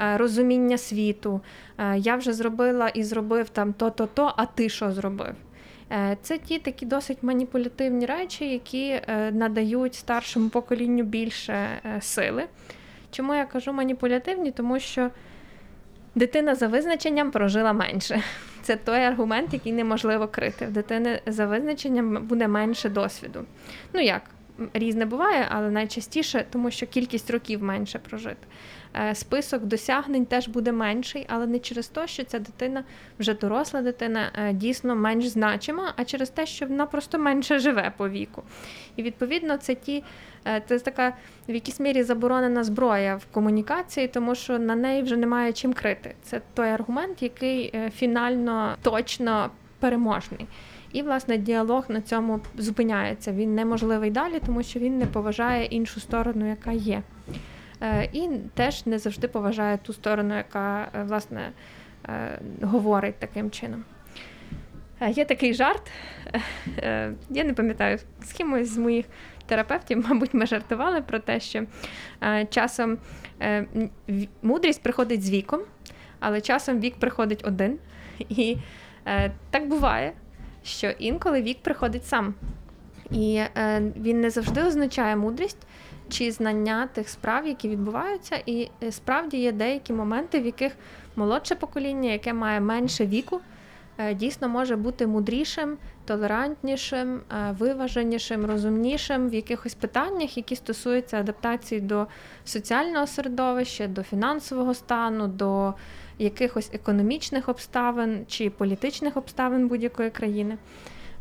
е, 0.00 0.16
розуміння 0.16 0.78
світу. 0.78 1.40
Е, 1.78 1.98
я 1.98 2.16
вже 2.16 2.32
зробила 2.32 2.88
і 2.88 3.02
зробив 3.02 3.48
там 3.48 3.72
то-то, 3.72 4.06
то 4.06 4.34
а 4.36 4.46
ти 4.46 4.68
що 4.68 4.92
зробив? 4.92 5.34
Е, 5.92 6.16
це 6.22 6.38
ті 6.38 6.58
такі 6.58 6.86
досить 6.86 7.22
маніпулятивні 7.22 8.06
речі, 8.06 8.50
які 8.52 9.00
надають 9.32 9.94
старшому 9.94 10.48
поколінню 10.48 11.04
більше 11.04 11.68
сили. 12.00 12.44
Чому 13.10 13.34
я 13.34 13.44
кажу 13.44 13.72
маніпулятивні? 13.72 14.50
Тому 14.50 14.80
що 14.80 15.10
дитина 16.14 16.54
за 16.54 16.66
визначенням 16.66 17.30
прожила 17.30 17.72
менше. 17.72 18.22
Це 18.66 18.76
той 18.76 19.00
аргумент, 19.00 19.52
який 19.52 19.72
неможливо 19.72 20.28
крити. 20.28 20.66
В 20.66 20.70
дитини 20.70 21.20
за 21.26 21.46
визначенням 21.46 22.26
буде 22.26 22.48
менше 22.48 22.88
досвіду. 22.88 23.44
Ну 23.92 24.00
як? 24.00 24.22
Різне 24.74 25.06
буває, 25.06 25.46
але 25.50 25.70
найчастіше, 25.70 26.44
тому 26.50 26.70
що 26.70 26.86
кількість 26.86 27.30
років 27.30 27.62
менше 27.62 27.98
прожити. 27.98 28.46
Е, 28.94 29.14
список 29.14 29.64
досягнень 29.64 30.26
теж 30.26 30.48
буде 30.48 30.72
менший, 30.72 31.26
але 31.28 31.46
не 31.46 31.58
через 31.58 31.88
те, 31.88 32.06
що 32.06 32.24
ця 32.24 32.38
дитина 32.38 32.84
вже 33.18 33.34
доросла 33.34 33.82
дитина 33.82 34.32
е, 34.34 34.52
дійсно 34.52 34.96
менш 34.96 35.26
значима, 35.26 35.92
а 35.96 36.04
через 36.04 36.30
те, 36.30 36.46
що 36.46 36.66
вона 36.66 36.86
просто 36.86 37.18
менше 37.18 37.58
живе 37.58 37.92
по 37.96 38.08
віку. 38.08 38.42
І 38.96 39.02
відповідно 39.02 39.56
це 39.56 39.74
ті. 39.74 40.04
Е, 40.46 40.62
це 40.66 40.78
така 40.78 41.12
в 41.48 41.54
якійсь 41.54 41.80
мірі 41.80 42.02
заборонена 42.02 42.64
зброя 42.64 43.16
в 43.16 43.26
комунікації, 43.26 44.08
тому 44.08 44.34
що 44.34 44.58
на 44.58 44.74
неї 44.74 45.02
вже 45.02 45.16
немає 45.16 45.52
чим 45.52 45.72
крити. 45.72 46.14
Це 46.22 46.40
той 46.54 46.68
аргумент, 46.68 47.22
який 47.22 47.74
фінально 47.90 48.76
точно 48.82 49.50
переможний. 49.80 50.46
І, 50.92 51.02
власне, 51.02 51.38
діалог 51.38 51.84
на 51.88 52.00
цьому 52.00 52.40
зупиняється. 52.58 53.32
Він 53.32 53.54
неможливий 53.54 54.10
далі, 54.10 54.40
тому 54.46 54.62
що 54.62 54.80
він 54.80 54.98
не 54.98 55.06
поважає 55.06 55.64
іншу 55.64 56.00
сторону, 56.00 56.48
яка 56.48 56.72
є. 56.72 57.02
Е, 57.80 58.08
і 58.12 58.28
теж 58.54 58.86
не 58.86 58.98
завжди 58.98 59.28
поважає 59.28 59.78
ту 59.78 59.92
сторону, 59.92 60.36
яка 60.36 60.88
е, 60.94 61.02
власне 61.02 61.52
е, 62.08 62.38
говорить 62.62 63.18
таким 63.18 63.50
чином. 63.50 63.84
Є 65.08 65.24
такий 65.24 65.54
жарт, 65.54 65.90
я 67.30 67.44
не 67.44 67.54
пам'ятаю, 67.54 67.98
з 68.22 68.32
кимось 68.32 68.68
з 68.68 68.78
моїх 68.78 69.06
терапевтів, 69.46 70.06
мабуть, 70.08 70.34
ми 70.34 70.46
жартували 70.46 71.02
про 71.02 71.18
те, 71.18 71.40
що 71.40 71.62
часом 72.50 72.98
мудрість 74.42 74.82
приходить 74.82 75.22
з 75.22 75.30
віком, 75.30 75.60
але 76.20 76.40
часом 76.40 76.80
вік 76.80 76.94
приходить 76.94 77.44
один. 77.46 77.78
І 78.18 78.56
так 79.50 79.68
буває, 79.68 80.12
що 80.64 80.90
інколи 80.90 81.42
вік 81.42 81.58
приходить 81.62 82.06
сам. 82.06 82.34
І 83.10 83.42
він 83.96 84.20
не 84.20 84.30
завжди 84.30 84.62
означає 84.62 85.16
мудрість 85.16 85.66
чи 86.08 86.32
знання 86.32 86.86
тих 86.86 87.08
справ, 87.08 87.46
які 87.46 87.68
відбуваються, 87.68 88.42
і 88.46 88.70
е, 88.82 88.92
справді 88.92 89.36
є 89.36 89.52
деякі 89.52 89.92
моменти, 89.92 90.40
в 90.40 90.46
яких 90.46 90.72
молодше 91.16 91.54
покоління, 91.54 92.10
яке 92.10 92.32
має 92.32 92.60
менше 92.60 93.06
віку, 93.06 93.40
е, 93.98 94.14
дійсно 94.14 94.48
може 94.48 94.76
бути 94.76 95.06
мудрішим, 95.06 95.78
толерантнішим, 96.04 97.16
е, 97.16 97.54
виваженішим, 97.58 98.46
розумнішим 98.46 99.28
в 99.28 99.34
якихось 99.34 99.74
питаннях, 99.74 100.36
які 100.36 100.56
стосуються 100.56 101.20
адаптації 101.20 101.80
до 101.80 102.06
соціального 102.44 103.06
середовища, 103.06 103.86
до 103.86 104.02
фінансового 104.02 104.74
стану, 104.74 105.28
до 105.28 105.74
якихось 106.18 106.70
економічних 106.72 107.48
обставин 107.48 108.24
чи 108.28 108.50
політичних 108.50 109.16
обставин 109.16 109.68
будь-якої 109.68 110.10
країни. 110.10 110.58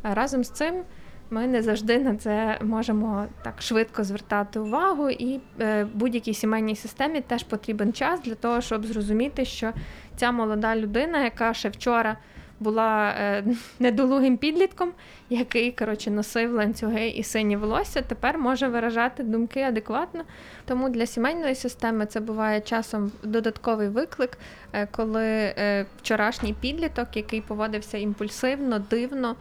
Разом 0.04 0.44
з 0.44 0.50
цим. 0.50 0.84
Ми 1.30 1.48
не 1.48 1.62
завжди 1.62 2.00
на 2.00 2.16
це 2.16 2.60
можемо 2.62 3.26
так 3.44 3.62
швидко 3.62 4.04
звертати 4.04 4.60
увагу, 4.60 5.10
і 5.10 5.40
е, 5.60 5.88
будь-якій 5.94 6.34
сімейній 6.34 6.76
системі 6.76 7.22
теж 7.22 7.44
потрібен 7.44 7.94
час 7.94 8.22
для 8.22 8.36
того, 8.36 8.62
щоб 8.62 8.86
зрозуміти, 8.86 9.46
що 9.46 9.74
ця 10.16 10.32
молода 10.32 10.76
людина, 10.76 11.24
яка 11.24 11.54
ще 11.54 11.70
вчора 11.70 12.18
була 12.60 13.10
е, 13.10 13.44
недолугим 13.80 14.38
підлітком, 14.38 14.92
який 15.30 15.72
коротше, 15.72 16.12
носив 16.12 16.54
ланцюги 16.54 17.08
і 17.08 17.24
сині 17.24 17.58
волосся, 17.58 18.02
тепер 18.02 18.38
може 18.38 18.68
виражати 18.68 19.24
думки 19.24 19.62
адекватно. 19.62 20.24
Тому 20.66 20.90
для 20.90 21.06
сімейної 21.06 21.56
системи 21.56 22.06
це 22.06 22.20
буває 22.20 22.62
часом 22.62 23.12
додатковий 23.24 23.88
виклик, 23.88 24.38
е, 24.74 24.88
коли 24.92 25.24
е, 25.26 25.86
вчорашній 25.98 26.54
підліток, 26.54 27.08
який 27.18 27.42
поводився 27.42 27.98
імпульсивно, 27.98 28.80
дивно 28.80 29.36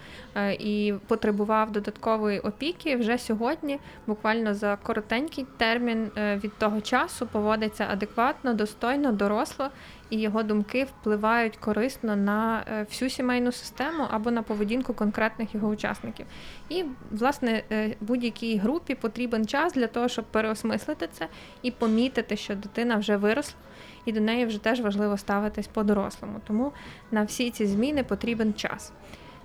і 0.59 0.95
потребував 1.07 1.73
додаткової 1.73 2.41
опіки, 2.41 2.97
вже 2.97 3.19
сьогодні, 3.19 3.79
буквально 4.07 4.55
за 4.55 4.77
коротенький 4.83 5.47
термін 5.57 6.11
від 6.17 6.59
того 6.59 6.81
часу, 6.81 7.27
поводиться 7.27 7.87
адекватно, 7.91 8.55
достойно, 8.55 9.13
доросло 9.13 9.71
і 10.11 10.21
його 10.21 10.43
думки 10.43 10.85
впливають 10.85 11.57
корисно 11.57 12.17
на 12.17 12.65
е, 12.69 12.83
всю 12.83 13.11
сімейну 13.11 13.53
систему 13.53 14.07
або 14.11 14.31
на 14.31 14.43
поведінку 14.43 14.95
конкретних 14.95 15.55
його 15.55 15.69
учасників. 15.75 16.27
І, 16.69 16.85
власне, 17.11 17.63
е, 17.73 17.97
будь-якій 18.01 18.57
групі 18.57 18.95
потрібен 18.95 19.47
час 19.47 19.73
для 19.73 19.87
того, 19.87 20.09
щоб 20.09 20.25
переосмислити 20.25 21.09
це 21.13 21.29
і 21.63 21.71
помітити, 21.71 22.37
що 22.37 22.55
дитина 22.55 22.97
вже 22.97 23.17
виросла. 23.17 23.59
І 24.05 24.13
до 24.13 24.21
неї 24.21 24.47
вже 24.47 24.59
теж 24.59 24.81
важливо 24.81 25.17
ставитись 25.17 25.67
по-дорослому. 25.67 26.41
Тому 26.47 26.73
на 27.11 27.23
всі 27.23 27.51
ці 27.51 27.67
зміни 27.67 28.05
потрібен 28.05 28.55
час. 28.55 28.93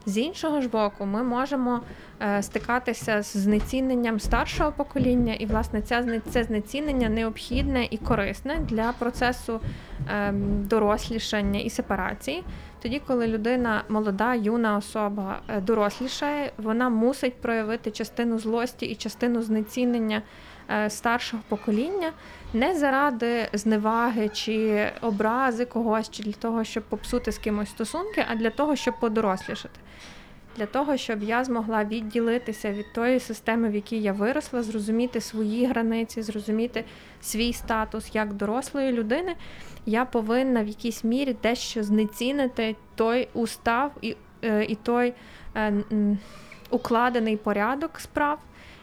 З 0.05 0.17
іншого 0.17 0.61
ж 0.61 0.69
боку, 0.69 1.05
ми 1.05 1.23
можемо 1.23 1.81
е, 2.21 2.43
стикатися 2.43 3.21
з 3.21 3.37
знеціненням 3.37 4.19
старшого 4.19 4.71
покоління, 4.71 5.33
і, 5.33 5.45
власне, 5.45 5.81
це 6.31 6.43
знецінення 6.43 7.09
необхідне 7.09 7.87
і 7.91 7.97
корисне 7.97 8.59
для 8.59 8.93
процесу 8.99 9.59
ем, 10.09 10.65
дорослішання 10.67 11.59
і 11.59 11.69
сепарації. 11.69 12.43
Тоді, 12.81 13.01
коли 13.07 13.27
людина 13.27 13.83
молода, 13.89 14.35
юна 14.35 14.77
особа 14.77 15.39
е, 15.47 15.61
дорослішає, 15.61 16.51
вона 16.57 16.89
мусить 16.89 17.41
проявити 17.41 17.91
частину 17.91 18.39
злості 18.39 18.85
і 18.85 18.95
частину 18.95 19.41
знецінення 19.41 20.21
е, 20.69 20.89
старшого 20.89 21.43
покоління 21.49 22.11
не 22.53 22.75
заради 22.75 23.49
зневаги 23.53 24.29
чи 24.29 24.87
образи 25.01 25.65
когось, 25.65 26.09
чи 26.09 26.23
для 26.23 26.31
того, 26.31 26.63
щоб 26.63 26.83
попсути 26.83 27.31
з 27.31 27.37
кимось 27.37 27.69
стосунки, 27.69 28.25
а 28.29 28.35
для 28.35 28.49
того, 28.49 28.75
щоб 28.75 28.99
подорослішати. 28.99 29.79
Для 30.59 30.65
того, 30.65 30.97
щоб 30.97 31.23
я 31.23 31.43
змогла 31.43 31.83
відділитися 31.83 32.71
від 32.71 32.93
тої 32.93 33.19
системи, 33.19 33.69
в 33.69 33.75
якій 33.75 34.01
я 34.01 34.13
виросла, 34.13 34.63
зрозуміти 34.63 35.21
свої 35.21 35.65
границі, 35.65 36.21
зрозуміти 36.21 36.83
свій 37.21 37.53
статус 37.53 38.15
як 38.15 38.33
дорослої 38.33 38.91
людини, 38.91 39.35
я 39.85 40.05
повинна 40.05 40.63
в 40.63 40.67
якійсь 40.67 41.03
мірі 41.03 41.35
дещо 41.43 41.83
знецінити 41.83 42.75
той 42.95 43.27
устав 43.33 43.91
і 44.01 44.15
е, 44.43 44.65
і 44.65 44.75
той 44.75 45.13
е, 45.55 45.73
укладений 46.69 47.37
порядок 47.37 47.99
справ, 47.99 48.39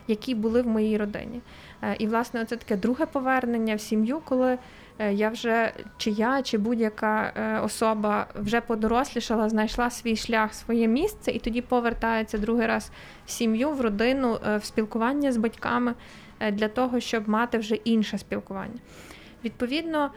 які 0.09 0.35
були 0.35 0.63
в 0.63 0.67
моїй 0.67 0.97
родині. 0.97 1.41
Е, 1.83 1.97
і, 1.99 2.07
власне, 2.07 2.45
це 2.45 2.57
таке 2.57 2.77
друге 2.77 3.07
повернення 3.07 3.75
в 3.75 3.81
сім'ю, 3.81 4.21
коли 4.25 4.59
я 4.99 5.29
вже 5.29 5.73
чи 5.97 6.11
я, 6.11 6.43
чи 6.43 6.59
будь-яка 6.59 7.33
е, 7.37 7.61
особа 7.61 8.27
вже 8.35 8.61
подорослішала, 8.61 9.49
знайшла 9.49 9.91
свій 9.91 10.17
шлях, 10.17 10.55
своє 10.55 10.89
місце, 10.89 11.31
і 11.31 11.39
тоді 11.39 11.63
повертається 11.63 12.39
другий 12.39 12.67
раз 12.67 12.91
в 13.27 13.31
сім'ю, 13.31 13.71
в 13.71 13.81
родину, 13.81 14.39
в 14.57 14.65
спілкування 14.65 15.33
з 15.33 15.37
батьками 15.37 15.95
для 16.53 16.69
того, 16.69 17.01
щоб 17.01 17.29
мати 17.29 17.59
вже 17.59 17.75
інше 17.75 18.19
спілкування. 18.19 18.81
Відповідно. 19.45 20.11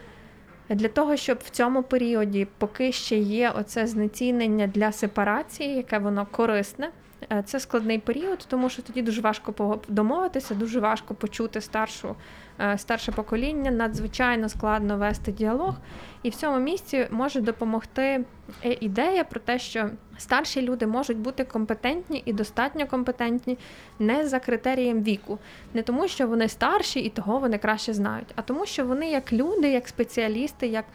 Для 0.69 0.87
того, 0.87 1.15
щоб 1.15 1.39
в 1.43 1.49
цьому 1.49 1.83
періоді, 1.83 2.47
поки 2.57 2.91
ще 2.91 3.17
є 3.17 3.51
оце 3.55 3.87
знецінення 3.87 4.67
для 4.67 4.91
сепарації, 4.91 5.75
яке 5.75 5.99
воно 5.99 6.27
корисне, 6.31 6.89
Е, 6.89 7.08
це 7.45 7.59
складний 7.59 7.99
період, 7.99 8.45
тому 8.49 8.69
що 8.69 8.81
тоді 8.81 9.01
дуже 9.01 9.21
важко 9.21 9.79
домовитися, 9.87 10.55
дуже 10.55 10.79
важко 10.79 11.13
почути 11.13 11.61
старшу, 11.61 12.15
е, 12.59 12.77
старше 12.77 13.11
покоління, 13.11 13.71
надзвичайно 13.71 14.49
складно 14.49 14.97
вести 14.97 15.31
діалог. 15.31 15.75
І 16.23 16.29
в 16.29 16.35
цьому 16.35 16.59
місці 16.59 17.07
може 17.11 17.41
допомогти 17.41 18.01
е, 18.01 18.77
ідея 18.79 19.23
про 19.23 19.39
те, 19.39 19.59
що 19.59 19.89
старші 20.17 20.61
люди 20.61 20.87
можуть 20.87 21.17
бути 21.17 21.43
компетентні 21.43 22.23
і 22.25 22.33
достатньо 22.33 22.87
компетентні 22.87 23.57
не 23.99 24.27
за 24.27 24.39
критерієм 24.39 25.03
віку, 25.03 25.39
не 25.73 25.81
тому, 25.81 26.07
що 26.07 26.27
вони 26.27 26.47
старші 26.47 26.99
і 26.99 27.09
того 27.09 27.39
вони 27.39 27.57
краще 27.57 27.93
знають, 27.93 28.27
а 28.35 28.41
тому, 28.41 28.65
що 28.65 28.85
вони 28.85 29.09
як 29.09 29.33
люди, 29.33 29.71
як 29.71 29.87
спеціалісти, 29.87 30.67
як 30.67 30.85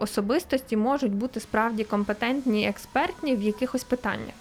особистості 0.00 0.76
можуть 0.76 1.12
бути 1.12 1.40
справді 1.40 1.84
компетентні, 1.84 2.68
експертні 2.68 3.36
в 3.36 3.42
якихось 3.42 3.84
питаннях. 3.84 4.34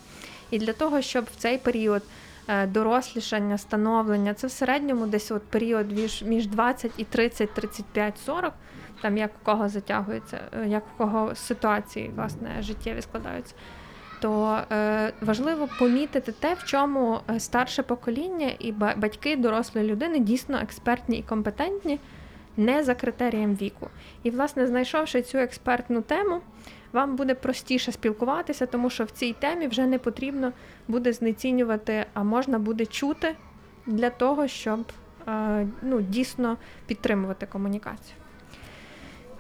І 0.52 0.60
для 0.60 0.74
того, 0.74 1.02
щоб 1.02 1.26
в 1.26 1.36
цей 1.36 1.58
період 1.58 2.04
е, 2.48 2.68
дорослішання, 2.68 3.58
становлення, 3.58 4.34
це 4.34 4.48
в 4.48 4.52
середньому 4.52 5.08
десь 5.08 5.32
от 5.32 5.44
період 5.44 5.92
між 5.92 6.24
між 6.24 6.48
20 6.48 6.92
і 6.98 7.04
30, 7.04 7.54
35, 7.54 8.18
40, 8.26 8.54
там 9.02 9.18
як 9.18 9.32
у 9.42 9.46
кого 9.46 9.70
затягується, 9.70 10.40
е, 10.54 10.68
як 10.68 10.84
у 10.96 10.98
кого 10.98 11.36
ситуації 11.36 12.12
власне 12.16 12.50
життєві 12.62 13.02
складаються. 13.02 13.56
То 14.22 14.60
е, 14.72 15.14
важливо 15.22 15.70
помітити 15.80 16.32
те, 16.32 16.54
в 16.54 16.64
чому 16.64 17.20
е, 17.30 17.40
старше 17.40 17.84
покоління 17.84 18.52
і 18.60 18.72
батьки 18.72 19.36
дорослої 19.36 19.88
людини 19.88 20.20
дійсно 20.20 20.58
експертні 20.58 21.18
і 21.18 21.24
компетентні, 21.24 22.00
не 22.58 22.84
за 22.84 22.96
критерієм 22.96 23.56
віку. 23.56 23.90
І, 24.24 24.30
власне, 24.30 24.68
знайшовши 24.68 25.22
цю 25.22 25.38
експертну 25.38 26.02
тему, 26.02 26.42
вам 26.94 27.16
буде 27.16 27.36
простіше 27.36 27.92
спілкуватися, 27.92 28.66
тому 28.66 28.90
що 28.90 29.04
в 29.04 29.12
цій 29.12 29.34
темі 29.40 29.68
вже 29.68 29.86
не 29.86 30.00
потрібно 30.00 30.52
буде 30.88 31.14
знецінювати, 31.14 32.06
а 32.14 32.24
можна 32.24 32.60
буде 32.60 32.86
чути 32.86 33.36
для 33.86 34.10
того, 34.10 34.48
щоб 34.48 34.80
е, 35.28 35.68
ну, 35.82 36.02
дійсно 36.02 36.58
підтримувати 36.86 37.46
комунікацію. 37.46 38.16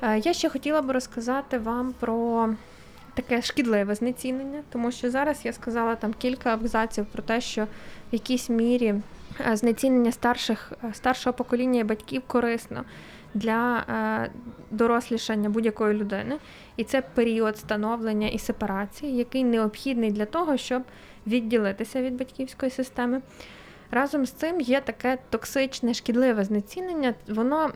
Е, 0.01 0.19
я 0.19 0.33
ще 0.33 0.49
хотіла 0.49 0.81
би 0.81 0.93
розказати 0.93 1.57
вам 1.57 1.93
про 1.99 2.49
таке 3.13 3.41
шкідливе 3.41 3.95
знецінення, 3.95 4.63
тому 4.69 4.91
що 4.91 5.11
зараз 5.11 5.45
я 5.45 5.53
сказала 5.53 5.95
там 5.95 6.13
кілька 6.13 6.53
абзаців 6.53 7.05
про 7.05 7.23
те, 7.23 7.41
що 7.41 7.63
в 7.63 7.67
якійсь 8.11 8.49
мірі 8.49 8.95
знецінення 9.53 10.11
старших, 10.11 10.71
старшого 10.93 11.33
покоління 11.33 11.79
і 11.79 11.83
батьків 11.83 12.21
корисно 12.27 12.85
для 13.33 13.77
е, 13.77 14.31
дорослішання 14.71 15.49
будь-якої 15.49 15.93
людини, 15.93 16.37
і 16.77 16.83
це 16.83 17.01
період 17.01 17.57
становлення 17.57 18.27
і 18.27 18.39
сепарації, 18.39 19.17
який 19.17 19.43
необхідний 19.43 20.11
для 20.11 20.25
того, 20.25 20.57
щоб 20.57 20.83
відділитися 21.27 22.01
від 22.01 22.17
батьківської 22.17 22.71
системи. 22.71 23.21
Разом 23.91 24.25
з 24.25 24.31
цим 24.31 24.61
є 24.61 24.81
таке 24.81 25.17
токсичне, 25.29 25.93
шкідливе 25.93 26.43
знецінення. 26.43 27.13
Воно 27.27 27.71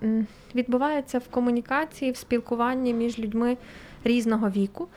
відбувається 0.56 1.20
в 1.20 1.28
комунікації, 1.28 2.12
в 2.12 2.18
спілкуванні 2.18 2.94
між 2.94 3.20
людьми 3.20 3.58
різного 4.04 4.50
віку. 4.50 4.88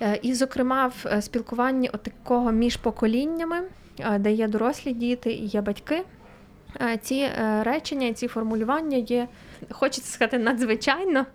Е, 0.00 0.18
і, 0.22 0.34
зокрема, 0.34 0.86
в 0.86 1.06
е, 1.06 1.22
спілкуванні 1.22 1.90
такого 2.02 2.52
між 2.52 2.76
поколіннями, 2.76 3.62
де 4.18 4.32
є 4.32 4.48
дорослі 4.48 4.92
діти 4.92 5.32
і 5.32 5.46
є 5.46 5.60
батьки. 5.60 6.02
Ці 7.02 7.28
речення, 7.62 8.12
ці 8.12 8.28
формулювання 8.28 8.96
є 8.96 9.28
хочеться 9.70 10.12
сказати, 10.12 10.38
надзвичайно 10.38 11.26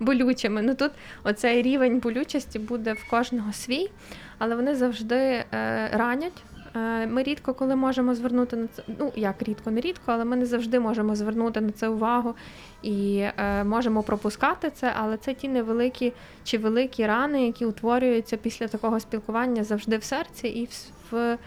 болючими. 0.00 0.62
Ну 0.62 0.74
тут 0.74 0.90
оцей 1.24 1.62
рівень 1.62 1.98
болючості 1.98 2.58
буде 2.58 2.92
в 2.92 3.10
кожного 3.10 3.52
свій, 3.52 3.90
але 4.38 4.56
вони 4.56 4.74
завжди 4.74 5.16
е, 5.16 5.44
ранять. 5.92 6.42
Е, 6.76 7.06
ми 7.06 7.22
рідко 7.22 7.54
коли 7.54 7.76
можемо 7.76 8.14
звернути 8.14 8.56
на 8.56 8.66
це, 8.66 8.82
ну 8.98 9.12
як 9.16 9.42
рідко, 9.42 9.70
не 9.70 9.80
рідко, 9.80 10.04
але 10.06 10.24
ми 10.24 10.36
не 10.36 10.46
завжди 10.46 10.80
можемо 10.80 11.16
звернути 11.16 11.60
на 11.60 11.70
це 11.70 11.88
увагу 11.88 12.34
і 12.82 13.24
е, 13.38 13.64
можемо 13.64 14.02
пропускати 14.02 14.70
це, 14.70 14.92
але 14.96 15.16
це 15.16 15.34
ті 15.34 15.48
невеликі 15.48 16.12
чи 16.44 16.58
великі 16.58 17.06
рани, 17.06 17.46
які 17.46 17.64
утворюються 17.64 18.36
після 18.36 18.68
такого 18.68 19.00
спілкування 19.00 19.64
завжди 19.64 19.96
в 19.96 20.04
серці 20.04 20.48
і 20.48 20.64
в. 20.64 20.70
в 21.10 21.16
Е, 21.16 21.38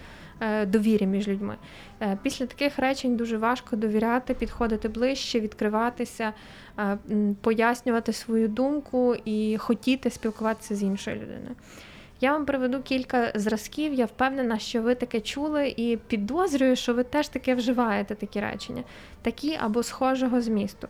довірі 0.65 1.05
між 1.05 1.27
людьми. 1.27 1.55
Е, 2.01 2.17
після 2.23 2.45
таких 2.45 2.79
речень 2.79 3.15
дуже 3.15 3.37
важко 3.37 3.75
довіряти, 3.75 4.33
підходити 4.33 4.89
ближче, 4.89 5.39
відкриватися, 5.39 6.33
е, 6.79 6.97
пояснювати 7.41 8.13
свою 8.13 8.47
думку 8.47 9.15
і 9.25 9.57
хотіти 9.57 10.09
спілкуватися 10.09 10.75
з 10.75 10.83
іншою 10.83 11.15
людиною. 11.15 11.55
Я 12.21 12.31
вам 12.31 12.45
приведу 12.45 12.81
кілька 12.81 13.31
зразків. 13.35 13.93
Я 13.93 14.05
впевнена, 14.05 14.59
що 14.59 14.81
ви 14.81 14.95
таке 14.95 15.19
чули, 15.19 15.73
і 15.77 15.97
підозрюю, 16.07 16.75
що 16.75 16.93
ви 16.93 17.03
теж 17.03 17.27
таке 17.27 17.55
вживаєте 17.55 18.15
такі 18.15 18.39
речення, 18.39 18.83
такі 19.21 19.57
або 19.61 19.83
схожого 19.83 20.41
змісту. 20.41 20.87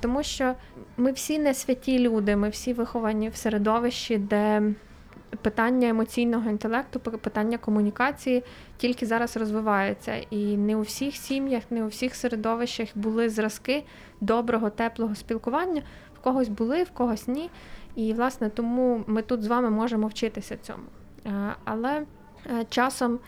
Тому 0.00 0.22
що 0.22 0.54
ми 0.96 1.12
всі 1.12 1.38
не 1.38 1.54
святі 1.54 1.98
люди, 1.98 2.36
ми 2.36 2.48
всі 2.48 2.72
виховані 2.72 3.28
в 3.28 3.36
середовищі, 3.36 4.18
де 4.18 4.62
питання 5.42 5.88
емоційного 5.88 6.50
інтелекту, 6.50 7.00
питання 7.00 7.58
комунікації 7.58 8.44
тільки 8.76 9.06
зараз 9.06 9.36
розвиваються. 9.36 10.14
І 10.30 10.56
не 10.56 10.76
у 10.76 10.80
всіх 10.80 11.16
сім'ях, 11.16 11.62
не 11.70 11.84
у 11.84 11.86
всіх 11.86 12.14
середовищах 12.14 12.88
були 12.94 13.28
зразки 13.28 13.84
доброго, 14.20 14.70
теплого 14.70 15.14
спілкування. 15.14 15.82
В 16.14 16.18
когось 16.18 16.48
були, 16.48 16.82
в 16.82 16.90
когось 16.90 17.28
ні. 17.28 17.50
І, 17.94 18.12
власне, 18.12 18.50
тому 18.50 19.04
ми 19.06 19.22
тут 19.22 19.42
з 19.42 19.46
вами 19.46 19.70
можемо 19.70 20.06
вчитися 20.06 20.56
цьому. 20.56 20.84
Е, 21.26 21.54
але 21.64 22.02
е, 22.46 22.64
часом 22.70 23.18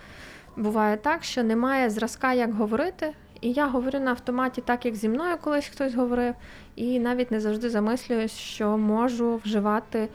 буває 0.56 0.96
так, 0.96 1.24
що 1.24 1.42
немає 1.42 1.90
зразка, 1.90 2.32
як 2.32 2.54
говорити. 2.54 3.12
І 3.40 3.52
я 3.52 3.66
говорю 3.66 4.00
на 4.00 4.10
автоматі, 4.10 4.60
так 4.60 4.86
як 4.86 4.94
зі 4.94 5.08
мною 5.08 5.36
колись 5.40 5.66
хтось 5.66 5.94
говорив, 5.94 6.34
і 6.76 7.00
навіть 7.00 7.30
не 7.30 7.40
завжди 7.40 7.70
замислююсь, 7.70 8.32
що 8.32 8.78
можу 8.78 9.36
вживати 9.36 10.08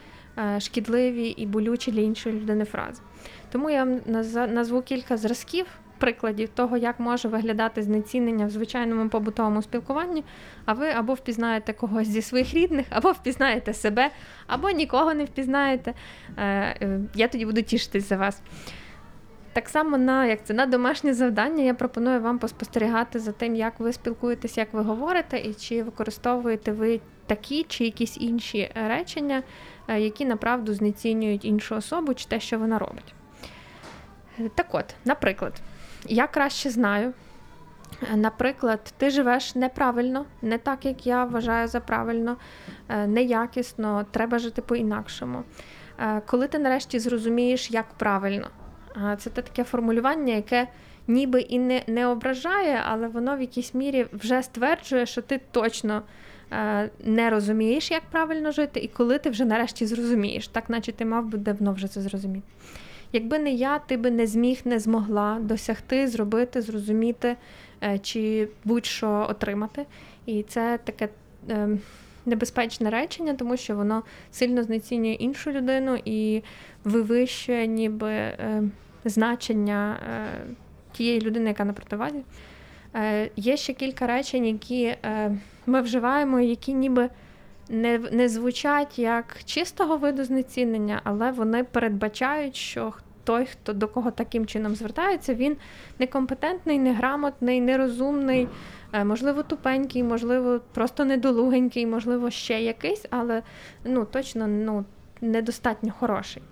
шкідливі 0.60 1.28
і 1.28 1.45
болючі 1.45 1.91
для 1.91 2.02
іншої 2.02 2.36
людини 2.36 2.65
фрази. 2.65 3.02
Тому 3.52 3.69
я 3.69 3.84
вам 3.84 4.00
назву 4.54 4.82
кілька 4.82 5.17
зразків. 5.17 5.65
Прикладів 5.98 6.50
того, 6.50 6.78
як 6.78 7.00
може 7.00 7.28
виглядати 7.28 7.84
знецінення 7.84 8.45
в 8.45 8.50
звичайному 8.50 9.10
побутовому 9.10 9.62
спілкуванні, 9.62 10.24
а 10.65 10.74
ви 10.74 10.89
або 10.89 11.13
впізнаєте 11.13 11.74
когось 11.74 12.08
зі 12.08 12.21
своїх 12.21 12.54
рідних, 12.54 12.86
або 12.89 13.12
впізнаєте 13.12 13.74
себе, 13.74 14.10
або 14.48 14.69
нікого 14.69 15.13
не 15.13 15.26
впізнаєте. 15.26 15.93
Е, 16.38 16.43
е, 16.82 17.00
я 17.15 17.28
тоді 17.28 17.45
буду 17.45 17.62
тішитись 17.62 18.10
за 18.10 18.17
вас. 18.17 18.41
Так 19.54 19.69
само 19.69 19.98
на 19.98 20.26
як 20.26 20.43
це 20.43 20.54
на 20.54 20.65
домашнє 20.65 21.13
завдання 21.13 21.63
я 21.63 21.74
пропоную 21.74 22.21
вам 22.21 22.39
поспостерігати 22.39 23.19
за 23.19 23.32
тим, 23.32 23.56
як 23.56 23.80
ви 23.80 23.93
спілкуєтесь, 23.93 24.58
як 24.58 24.74
ви 24.74 24.82
говорите, 24.82 25.38
і 25.38 25.54
чи 25.54 25.84
використовуєте 25.84 26.71
ви 26.71 27.00
такі 27.26 27.63
чи 27.63 27.84
якісь 27.84 28.17
інші 28.17 28.71
речення, 28.88 29.36
Е, 29.38 29.74
які 29.88 30.26
направду 30.26 30.74
знецінюють 30.74 31.45
іншу 31.45 31.76
особу 31.76 32.13
чи 32.13 32.28
те, 32.28 32.39
що 32.39 32.60
вона 32.60 32.80
робить. 32.80 33.13
Е, 34.39 34.50
так 34.56 34.67
от, 34.71 34.95
наприклад, 35.06 35.54
я 36.08 36.28
краще 36.28 36.69
знаю. 36.69 37.13
Е, 38.13 38.15
наприклад, 38.15 38.93
ти 38.98 39.10
живеш 39.10 39.56
неправильно, 39.56 40.26
не 40.41 40.58
так, 40.58 40.86
як 40.86 41.08
я 41.08 41.24
вважаю 41.24 41.67
за 41.67 41.80
правильно, 41.80 42.38
неякісно, 42.89 44.06
треба 44.12 44.39
жити 44.39 44.62
по-інакшому. 44.62 45.43
Коли 46.26 46.48
ти 46.48 46.60
нарешті 46.60 47.00
зрозумієш, 47.00 47.71
як 47.71 47.86
правильно, 47.93 48.48
це 49.17 49.30
таке 49.30 49.63
формулювання, 49.63 50.34
яке 50.34 50.67
ніби 51.08 51.41
і 51.41 51.60
не 51.60 51.84
не 51.88 52.08
ображає, 52.08 52.82
але 52.86 53.08
воно 53.08 53.38
в 53.38 53.41
якійсь 53.41 53.74
мірі 53.74 54.08
вже 54.13 54.43
стверджує, 54.43 55.06
що 55.06 55.21
ти 55.21 55.41
точно 55.52 56.02
Е, 56.02 56.04
не 57.03 57.29
розумієш, 57.29 57.91
як 57.91 58.03
правильно 58.12 58.51
жити, 58.51 58.79
і 58.79 58.88
коли 58.88 59.19
ти 59.19 59.29
вже 59.29 59.45
нарешті 59.45 59.86
зрозумієш, 59.86 60.47
так 60.47 60.69
наче 60.69 60.91
ти 60.91 61.05
мав 61.05 61.25
би 61.25 61.38
давно 61.38 61.73
вже 61.73 61.88
це 61.88 62.01
зрозуміти. 62.01 62.47
Якби 63.13 63.39
не 63.39 63.51
я, 63.51 63.79
ти 63.79 63.97
би 63.97 64.12
не 64.12 64.27
зміг, 64.27 64.62
не 64.65 64.79
змогла 64.79 65.38
досягти, 65.41 66.08
зробити, 66.08 66.62
зрозуміти 66.62 67.36
е, 67.84 67.99
чи 67.99 68.47
будь-що 68.65 69.27
отримати. 69.29 69.86
І 70.25 70.43
це 70.43 70.79
таке 70.84 71.10
е, 71.49 71.69
небезпечне 72.25 72.89
речення, 72.89 73.34
тому 73.34 73.58
що 73.58 73.75
воно 73.75 74.03
сильно 74.31 74.63
знецінює 74.63 75.13
іншу 75.13 75.51
людину 75.51 75.99
і 76.05 76.43
вивищує 76.84 77.67
ніби 77.67 78.38
значення 79.05 79.99
тієї 80.91 81.21
людини, 81.21 81.47
яка 81.47 81.65
на 81.65 81.73
противаді. 81.73 82.19
Є 83.36 83.58
ще 83.58 83.73
кілька 83.73 84.08
речень, 84.08 84.45
які 84.45 84.95
ми 85.65 85.81
вживаємо, 85.81 86.39
які 86.39 86.73
ніби 86.73 87.10
не 87.69 87.97
не 87.97 88.29
звучать 88.29 88.99
як 88.99 89.43
чистого 89.45 89.97
виду 89.97 90.23
знецінення, 90.23 91.01
але 91.03 91.31
вони 91.31 91.63
передбачають, 91.63 92.55
що 92.55 92.93
той, 93.25 93.45
хто 93.45 93.73
до 93.73 93.88
кого 93.88 94.12
таким 94.12 94.45
чином 94.45 94.75
звертається, 94.75 95.34
він 95.34 95.58
некомпетентний, 95.99 96.79
неграмотний, 96.79 97.62
нерозумний, 97.62 98.47
е, 98.93 99.03
можливо, 99.03 99.43
тупенький, 99.43 100.03
можливо, 100.03 100.60
просто 100.73 101.05
недолугенький, 101.05 101.86
можливо, 101.86 102.29
ще 102.29 102.62
якийсь, 102.62 103.05
але 103.10 103.41
ну, 103.84 104.05
точно 104.05 104.47
ну, 104.47 104.86
недостатньо 105.21 105.93
хороший. 105.99 106.43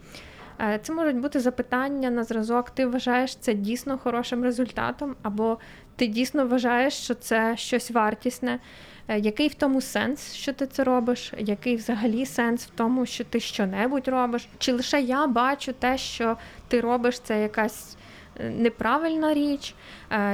Е, 0.62 0.80
це 0.84 0.94
можуть 0.94 1.18
бути 1.18 1.40
запитання 1.40 2.10
на 2.10 2.24
зразок, 2.24 2.70
ти 2.70 2.86
вважаєш 2.86 3.36
це 3.36 3.54
дійсно 3.54 3.98
хорошим 3.98 4.44
результатом, 4.44 5.16
або 5.22 5.58
ти 5.96 6.08
дійсно 6.08 6.48
вважаєш, 6.48 6.94
що 6.94 7.14
це 7.14 7.58
щось 7.58 7.92
вартісне. 7.92 8.60
Е, 9.08 9.20
який 9.20 9.48
в 9.48 9.54
тому 9.54 9.82
сенс, 9.82 10.34
що 10.34 10.54
ти 10.54 10.68
це 10.68 10.84
робиш? 10.84 11.34
Який 11.38 11.76
взагалі 11.76 12.26
сенс 12.26 12.66
в 12.66 12.70
тому, 12.70 13.06
що 13.06 13.24
ти 13.24 13.40
що-небудь 13.40 14.08
робиш? 14.08 14.48
Чи 14.58 14.72
лише 14.74 15.02
я 15.02 15.28
бачу 15.28 15.74
те, 15.74 15.98
що 15.98 16.38
ти 16.68 16.82
робиш, 16.82 17.20
це 17.20 17.42
якась 17.42 17.98
е, 18.40 18.50
неправильна 18.50 19.34
річ? 19.34 19.76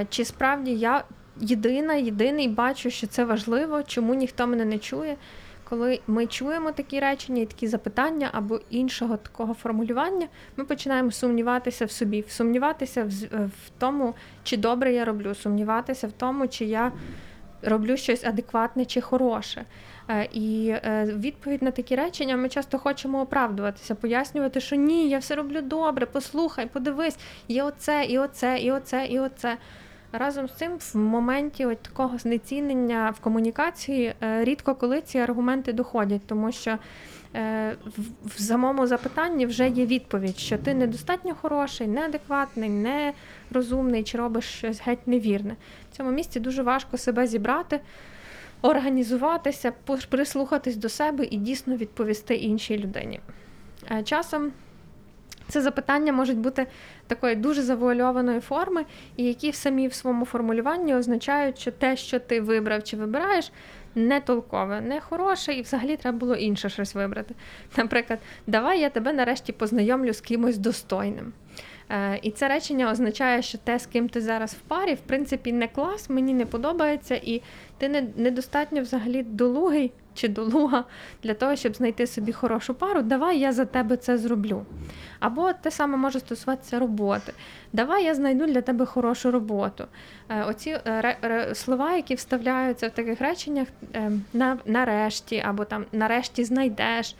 Чи 0.09 0.25
справді 0.25 0.71
я 0.71 1.03
єдина, 1.41 1.93
єдиний 1.93 2.47
бачу, 2.47 2.89
що 2.89 3.07
це 3.07 3.25
важливо, 3.25 3.83
чому 3.83 4.13
ніхто 4.13 4.47
мене 4.47 4.65
не 4.65 4.77
чує? 4.77 5.15
Коли 5.69 5.99
ми 6.07 6.27
чуємо 6.27 6.71
такі 6.71 6.99
речення 6.99 7.41
і 7.41 7.45
такі 7.45 7.67
запитання 7.67 8.29
або 8.31 8.59
іншого 8.69 9.17
такого 9.17 9.53
формулювання, 9.53 10.27
ми 10.57 10.65
починаємо 10.65 11.11
сумніватися 11.11 11.85
в 11.85 11.91
собі, 11.91 12.25
сумніватися 12.27 13.03
в, 13.03 13.09
в 13.47 13.69
тому, 13.77 14.15
чи 14.43 14.57
добре 14.57 14.93
я 14.93 15.05
роблю, 15.05 15.35
сумніватися 15.35 16.07
в 16.07 16.11
тому, 16.11 16.47
чи 16.47 16.65
я 16.65 16.91
роблю 17.61 17.97
щось 17.97 18.23
адекватне 18.23 18.85
чи 18.85 19.01
хороше. 19.01 19.65
Е, 20.09 20.27
і 20.31 20.69
е, 20.69 21.13
відповідь 21.17 21.61
на 21.61 21.71
такі 21.71 21.95
речення 21.95 22.37
ми 22.37 22.49
часто 22.49 22.77
хочемо 22.79 23.21
оправдуватися, 23.21 23.95
пояснювати, 23.95 24.59
що 24.59 24.75
ні, 24.75 25.09
я 25.09 25.17
все 25.19 25.35
роблю 25.35 25.61
добре, 25.61 26.05
послухай, 26.05 26.65
подивись, 26.65 27.17
є 27.47 27.63
оце, 27.63 28.05
і 28.05 28.19
оце, 28.19 28.59
і 28.59 28.71
оце, 28.71 29.05
і 29.05 29.19
оце. 29.19 29.57
Разом 30.11 30.47
з 30.47 30.53
цим, 30.53 30.71
в 30.77 30.97
моменті 30.97 31.65
от 31.65 31.79
такого 31.81 32.17
знецінення 32.17 33.09
в 33.09 33.19
комунікації 33.19 34.13
е, 34.23 34.43
рідко 34.43 34.75
коли 34.75 35.01
ці 35.01 35.17
аргументи 35.17 35.73
доходять, 35.73 36.21
тому 36.27 36.51
що 36.51 36.77
е, 37.35 37.75
в 38.25 38.41
самому 38.41 38.87
запитанні 38.87 39.45
вже 39.45 39.69
є 39.69 39.85
відповідь, 39.85 40.37
що 40.37 40.57
ти 40.57 40.73
недостатньо 40.73 41.35
хороший, 41.41 41.87
неадекватний, 41.87 42.69
нерозумний 42.69 44.03
чи 44.03 44.17
робиш 44.17 44.45
щось 44.45 44.81
геть 44.81 45.07
невірне. 45.07 45.55
В 45.91 45.97
цьому 45.97 46.11
місці 46.11 46.39
дуже 46.39 46.63
важко 46.63 46.97
себе 46.97 47.27
зібрати, 47.27 47.79
організуватися, 48.61 49.73
прислухатись 50.09 50.75
до 50.75 50.89
себе 50.89 51.25
і 51.31 51.37
дійсно 51.37 51.75
відповісти 51.75 52.35
іншій 52.35 52.77
людині. 52.77 53.19
Е, 53.91 54.03
часом 54.03 54.51
це 55.49 55.61
запитання 55.61 56.13
можуть 56.13 56.37
бути 56.37 56.67
такої 57.07 57.35
дуже 57.35 57.61
завуальованої 57.61 58.39
форми, 58.39 58.85
і 59.17 59.23
які 59.23 59.53
самі 59.53 59.87
в 59.87 59.93
своєму 59.93 60.25
формулюванні 60.25 60.95
означають, 60.95 61.59
що 61.59 61.71
те, 61.71 61.95
що 61.95 62.19
ти 62.19 62.41
вибрав 62.41 62.83
чи 62.83 62.97
вибираєш, 62.97 63.51
не 63.95 64.21
толкове, 64.21 64.81
не 64.81 65.01
хороше, 65.01 65.53
і 65.53 65.61
взагалі 65.61 65.97
треба 65.97 66.17
було 66.17 66.35
інше 66.35 66.69
щось 66.69 66.95
вибрати. 66.95 67.35
Наприклад, 67.77 68.19
давай 68.47 68.79
я 68.79 68.89
тебе 68.89 69.13
нарешті 69.13 69.51
познайомлю 69.51 70.13
з 70.13 70.21
кимось 70.21 70.57
достойним. 70.57 71.33
Е, 71.89 72.19
і 72.21 72.31
це 72.31 72.47
речення 72.47 72.91
означає, 72.91 73.41
що 73.41 73.57
те, 73.57 73.79
з 73.79 73.85
ким 73.85 74.09
ти 74.09 74.21
зараз 74.21 74.53
в 74.53 74.59
парі, 74.59 74.93
в 74.93 74.99
принципі, 74.99 75.53
не 75.53 75.67
клас, 75.67 76.09
мені 76.09 76.33
не 76.33 76.45
подобається, 76.45 77.15
і 77.15 77.41
ти 77.77 77.89
не, 77.89 78.03
недостатньо 78.15 78.81
взагалі 78.81 79.23
долугий 79.23 79.91
чи 80.13 80.27
долуга 80.27 80.83
для 81.23 81.33
того, 81.33 81.55
щоб 81.55 81.75
знайти 81.75 82.07
собі 82.07 82.31
хорошу 82.31 82.73
пару. 82.73 83.01
Давай 83.01 83.39
я 83.39 83.51
за 83.51 83.65
тебе 83.65 83.97
це 83.97 84.17
зроблю. 84.17 84.65
Або 85.19 85.53
те 85.53 85.71
саме 85.71 85.97
може 85.97 86.19
стосуватися 86.19 86.79
роботи. 86.79 87.33
Давай 87.73 88.03
я 88.03 88.15
знайду 88.15 88.45
для 88.45 88.61
тебе 88.61 88.85
хорошу 88.85 89.31
роботу. 89.31 89.85
Е, 90.29 90.43
оці 90.43 90.77
е, 90.87 91.51
слова, 91.53 91.95
які 91.95 92.15
вставляються 92.15 92.87
в 92.87 92.91
таких 92.91 93.21
реченнях, 93.21 93.67
нарешті, 94.65 95.43
або 95.45 95.65
там 95.65 95.85
нарешті 95.91 96.43
знайдеш, 96.43 97.15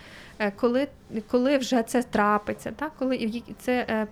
коли 0.56 0.88
коли 1.28 1.58
вже 1.58 1.84
це 1.84 2.04
трапиться, 2.04 2.72
так? 2.72 2.92
коли 3.00 3.44
це 3.60 4.08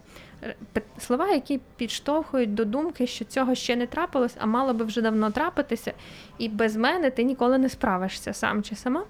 слова, 0.97 1.29
які 1.29 1.59
підштовхують 1.77 2.53
до 2.53 2.65
думки, 2.65 3.07
що 3.07 3.25
цього 3.25 3.55
ще 3.55 3.75
не 3.75 3.87
трапилось, 3.87 4.35
а 4.39 4.45
мало 4.45 4.73
би 4.73 4.85
вже 4.85 5.01
давно 5.01 5.31
трапитися, 5.31 5.93
і 6.37 6.49
без 6.49 6.75
мене 6.75 7.11
ти 7.11 7.23
ніколи 7.23 7.57
не 7.57 7.69
справишся 7.69 8.33
сам 8.33 8.63
чи 8.63 8.75
сама. 8.75 9.03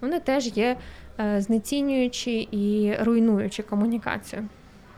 Вони 0.00 0.20
теж 0.20 0.56
є 0.56 0.76
е, 1.20 1.40
знецінюючі 1.40 2.48
і 2.50 2.96
руйнуючі 3.00 3.62
комунікацію. 3.62 4.48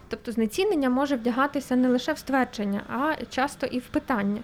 Тобто 0.08 0.32
знецінення 0.32 0.90
може 0.90 1.16
вдягатися 1.16 1.76
не 1.76 1.88
лише 1.88 2.12
в 2.12 2.18
ствердження, 2.18 2.82
а 2.88 3.24
часто 3.24 3.66
і 3.66 3.78
в 3.78 3.86
питання, 3.86 4.40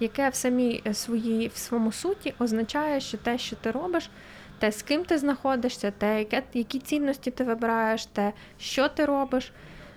яке 0.00 0.28
в 0.28 0.34
самій 0.34 0.82
е, 0.86 0.94
своїй 0.94 1.48
в 1.48 1.56
своєму 1.56 1.92
суті 1.92 2.34
означає, 2.38 3.00
що 3.00 3.18
те, 3.18 3.38
що 3.38 3.56
ти 3.56 3.70
робиш, 3.70 4.10
те, 4.58 4.72
з 4.72 4.82
ким 4.82 5.04
ти 5.04 5.18
знаходишся, 5.18 5.90
те, 5.90 6.18
яке, 6.18 6.42
які 6.54 6.78
цінності 6.78 7.30
ти 7.30 7.44
вибираєш, 7.44 8.06
те, 8.06 8.32
що 8.58 8.88
ти 8.88 9.04
робиш. 9.04 9.52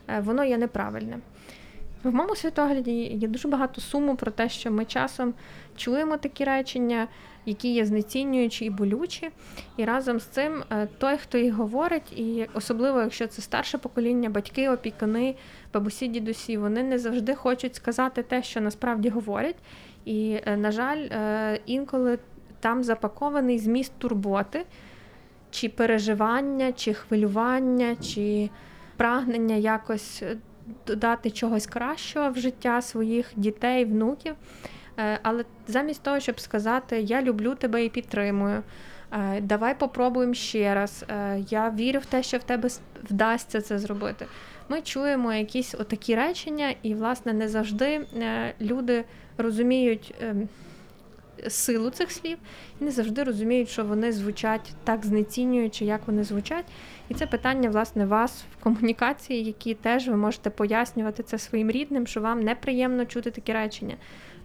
Е, 0.07 0.19
воно 0.19 0.43
є 0.43 0.57
неправильне. 0.57 1.19
В 2.03 2.13
моєму 2.13 2.35
світогляді 2.35 2.91
є 2.91 3.27
дуже 3.27 3.47
багато 3.47 3.81
суму 3.81 4.15
про 4.15 4.31
те, 4.31 4.49
що 4.49 4.71
ми 4.71 4.85
часом 4.85 5.33
чуємо 5.75 6.17
такі 6.17 6.43
речення, 6.43 7.07
які 7.45 7.73
є 7.73 7.85
знецінюючі 7.85 8.65
і 8.65 8.69
болючі. 8.69 9.29
І 9.77 9.85
разом 9.85 10.19
з 10.19 10.23
цим 10.23 10.63
е, 10.71 10.87
той, 10.97 11.17
хто 11.17 11.37
їх 11.37 11.53
говорить, 11.53 12.11
і 12.11 12.47
особливо, 12.53 13.01
якщо 13.01 13.27
це 13.27 13.41
старше 13.41 13.77
покоління, 13.77 14.29
батьки, 14.29 14.69
опікуни, 14.69 15.35
бабусі, 15.73 16.07
дідусі, 16.07 16.57
вони 16.57 16.83
не 16.83 16.99
завжди 16.99 17.35
хочуть 17.35 17.75
сказати 17.75 18.23
те, 18.23 18.43
що 18.43 18.61
насправді 18.61 19.09
говорять. 19.09 19.57
І, 20.05 20.39
е, 20.45 20.57
на 20.57 20.71
жаль, 20.71 21.07
інколи 21.65 22.19
там 22.59 22.83
запакований 22.83 23.59
зміст 23.59 23.93
турботи, 23.97 24.65
чи 25.51 25.69
переживання, 25.69 26.71
чи 26.71 26.93
хвилювання, 26.93 27.95
чи 27.95 28.49
прагнення 28.97 29.55
якось 29.55 30.23
е, 30.23 30.37
додати 30.87 31.31
чогось 31.31 31.67
кращого 31.67 32.29
в 32.29 32.37
життя 32.37 32.81
своїх 32.81 33.31
дітей, 33.35 33.85
внуків. 33.85 34.35
Е, 34.97 35.19
але 35.23 35.45
замість 35.67 36.03
того, 36.03 36.19
щоб 36.19 36.39
сказати 36.39 37.01
Я 37.01 37.21
люблю 37.21 37.55
тебе 37.55 37.85
і 37.85 37.89
підтримую. 37.89 38.63
Е, 39.11 39.41
давай 39.41 39.79
попробуємо 39.79 40.33
ще 40.33 40.75
раз. 40.75 41.05
Я 41.49 41.69
вірю 41.69 41.99
в 41.99 42.05
те, 42.05 42.23
що 42.23 42.37
в 42.37 42.43
тебе 42.43 42.69
вдасться 43.09 43.61
це 43.61 43.79
зробити. 43.79 44.25
Ми 44.69 44.81
чуємо 44.81 45.33
якісь 45.33 45.75
отакі 45.75 46.15
речення, 46.15 46.73
і, 46.83 46.93
власне, 46.93 47.33
не 47.33 47.49
завжди 47.49 48.05
люди 48.61 49.03
розуміють 49.37 50.15
ем, 50.21 50.49
силу 51.49 51.89
цих 51.89 52.12
слів 52.12 52.38
і 52.81 52.84
не 52.84 52.91
завжди 52.91 53.23
розуміють, 53.23 53.69
що 53.69 53.84
вони 53.84 54.12
звучать 54.12 54.73
так 54.84 55.05
знецінюючи, 55.05 55.86
як 55.86 56.01
вони 56.08 56.23
звучать. 56.23 56.65
І 57.10 57.13
це 57.13 57.27
питання, 57.27 57.69
власне, 57.69 58.05
вас 58.05 58.43
в 58.53 58.63
комунікації, 58.63 59.43
які 59.43 59.73
теж 59.73 60.08
ви 60.08 60.17
можете 60.17 60.49
пояснювати 60.49 61.23
це 61.23 61.38
своїм 61.38 61.71
рідним, 61.71 62.08
що 62.08 62.21
вам 62.21 62.39
неприємно 62.39 63.05
чути 63.05 63.31
такі 63.31 63.53
речення, 63.53 63.95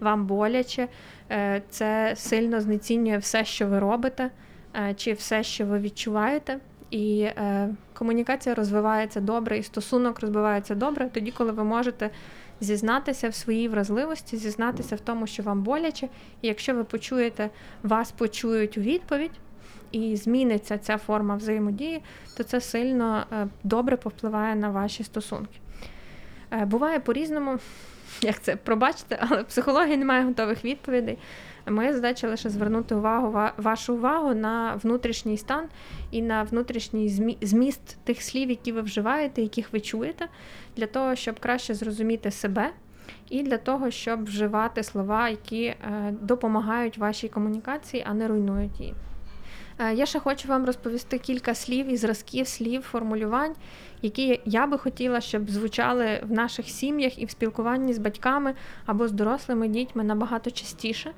вам 0.01 0.27
боляче, 0.27 0.89
е, 1.31 1.63
це 1.71 2.13
сильно 2.17 2.61
знецінює 2.61 3.19
все, 3.19 3.45
що 3.45 3.67
ви 3.67 3.79
робите, 3.79 4.31
е, 4.77 4.95
чи 4.95 5.13
все, 5.13 5.43
що 5.43 5.67
ви 5.67 5.79
відчуваєте. 5.79 6.59
І 6.91 7.21
е, 7.23 7.69
комунікація 7.95 8.55
розвивається 8.55 9.21
добре, 9.21 9.59
і 9.59 9.63
стосунок 9.63 10.21
розвивається 10.21 10.75
добре, 10.75 11.11
тоді, 11.13 11.31
коли 11.31 11.53
ви 11.53 11.65
можете 11.65 12.11
зізнатися 12.61 13.29
в 13.29 13.35
своїй 13.35 13.69
вразливості, 13.69 14.37
зізнатися 14.37 14.97
в 14.97 15.01
тому, 15.01 15.27
що 15.27 15.43
вам 15.43 15.63
боляче, 15.63 16.09
і 16.43 16.49
якщо 16.49 16.75
ви 16.75 16.85
почуєте, 16.85 17.51
вас 17.83 18.13
почують 18.13 18.79
у 18.79 18.81
відповідь. 18.81 19.31
І 19.93 20.17
зміниться 20.17 20.79
ця 20.79 20.99
форма 20.99 21.37
взаємодії, 21.37 22.03
то 22.37 22.45
це 22.45 22.61
сильно 22.61 23.27
е, 23.33 23.47
добре 23.65 23.97
повпливає 23.97 24.57
на 24.57 24.71
ваші 24.71 25.05
стосунки. 25.05 25.61
Е, 26.51 26.65
буває 26.65 27.01
по-різному, 27.01 27.59
як 28.23 28.43
це 28.43 28.57
пробачте, 28.57 29.27
але 29.29 29.45
психологія 29.45 29.91
не 29.91 29.97
немає 29.97 30.25
готових 30.25 30.65
відповідей. 30.65 31.19
Моя 31.71 31.93
задача 31.93 32.29
лише 32.29 32.51
звернути 32.51 32.95
увагу 32.95 33.39
вашу 33.57 33.95
увагу 33.95 34.35
на 34.35 34.75
внутрішній 34.83 35.37
стан 35.37 35.65
і 36.11 36.23
на 36.23 36.43
внутрішній 36.43 37.37
зміст 37.43 37.99
тих 38.05 38.23
слів, 38.23 38.51
які 38.51 38.73
ви 38.73 38.81
вживаєте, 38.81 39.43
яких 39.43 39.73
ви 39.73 39.81
чуєте, 39.81 40.29
для 40.77 40.87
того, 40.87 41.15
щоб 41.15 41.41
краще 41.41 41.75
зрозуміти 41.75 42.31
себе, 42.31 42.71
і 43.31 43.43
для 43.43 43.57
того, 43.57 43.91
щоб 43.91 44.25
вживати 44.25 44.83
слова, 44.83 45.29
які 45.29 45.65
е, 45.65 45.77
допомагають 46.21 46.99
вашій 46.99 47.29
комунікації, 47.29 48.05
а 48.07 48.15
не 48.15 48.29
руйнують 48.29 48.81
її. 48.81 48.95
Е, 49.79 49.95
я 49.95 50.07
ще 50.07 50.21
хочу 50.21 50.49
вам 50.49 50.65
розповісти 50.65 51.19
кілька 51.19 51.55
слів 51.55 51.93
і 51.93 51.97
зразків 51.97 52.49
слів, 52.49 52.83
формулювань, 52.83 53.55
які 54.03 54.41
я 54.45 54.67
би 54.67 54.79
хотіла, 54.79 55.21
щоб 55.21 55.51
звучали 55.51 56.21
в 56.23 56.33
наших 56.33 56.69
сім'ях 56.69 57.19
і 57.19 57.25
в 57.25 57.31
спілкуванні 57.31 57.93
з 57.93 57.99
батьками 57.99 58.55
або 58.87 59.09
з 59.09 59.13
дорослими 59.13 59.69
дітьми 59.69 60.05
набагато 60.05 60.51
частіше. 60.51 61.13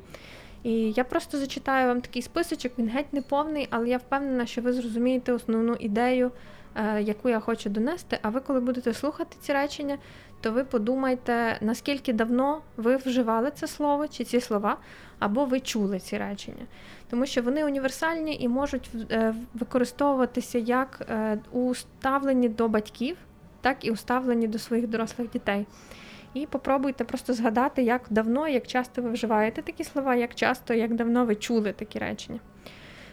І 0.62 0.72
я 0.92 1.04
просто 1.04 1.38
зачитаю 1.38 1.88
вам 1.88 2.00
такий 2.00 2.22
списочок, 2.22 2.72
він 2.78 2.88
геть 2.88 3.12
не 3.12 3.22
повний, 3.22 3.68
але 3.70 3.88
я 3.88 3.98
впевнена, 3.98 4.46
що 4.46 4.60
ви 4.60 4.72
зрозумієте 4.72 5.32
основну 5.32 5.74
ідею, 5.74 6.30
е, 6.74 7.02
яку 7.02 7.28
я 7.28 7.40
хочу 7.40 7.70
донести. 7.70 8.18
А 8.22 8.28
ви, 8.28 8.40
коли 8.40 8.60
будете 8.60 8.94
слухати 8.94 9.36
ці 9.40 9.52
речення, 9.52 9.98
то 10.40 10.52
ви 10.52 10.64
подумайте, 10.64 11.58
наскільки 11.60 12.12
давно 12.12 12.60
ви 12.76 12.96
вживали 12.96 13.50
це 13.50 13.66
слово 13.66 14.08
чи 14.08 14.24
ці 14.24 14.40
слова, 14.40 14.76
або 15.18 15.44
ви 15.44 15.60
чули 15.60 15.98
ці 15.98 16.18
речення. 16.18 16.66
Тому 17.10 17.26
що 17.26 17.42
вони 17.42 17.64
універсальні 17.64 18.36
і 18.40 18.48
можуть 18.48 18.90
е, 19.10 19.34
використовуватися 19.54 20.58
як 20.58 21.06
е, 21.10 21.38
у 21.52 21.74
ставленні 21.74 22.48
до 22.48 22.68
батьків 22.68 23.16
так 23.62 23.84
і 23.84 23.90
у 23.90 23.96
ставленні 23.96 24.48
до 24.48 24.58
своїх 24.58 24.86
дорослих 24.86 25.30
дітей. 25.30 25.66
І 26.34 26.46
попробуйте 26.46 27.04
просто 27.04 27.34
згадати, 27.34 27.82
як 27.82 28.02
давно, 28.10 28.48
як 28.48 28.66
часто 28.66 29.02
ви 29.02 29.10
вживаєте 29.10 29.62
такі 29.62 29.84
слова, 29.84 30.14
як 30.14 30.34
часто, 30.34 30.74
як 30.74 30.94
давно 30.94 31.24
ви 31.24 31.34
чули 31.34 31.72
такі 31.72 31.98
речення. 31.98 32.40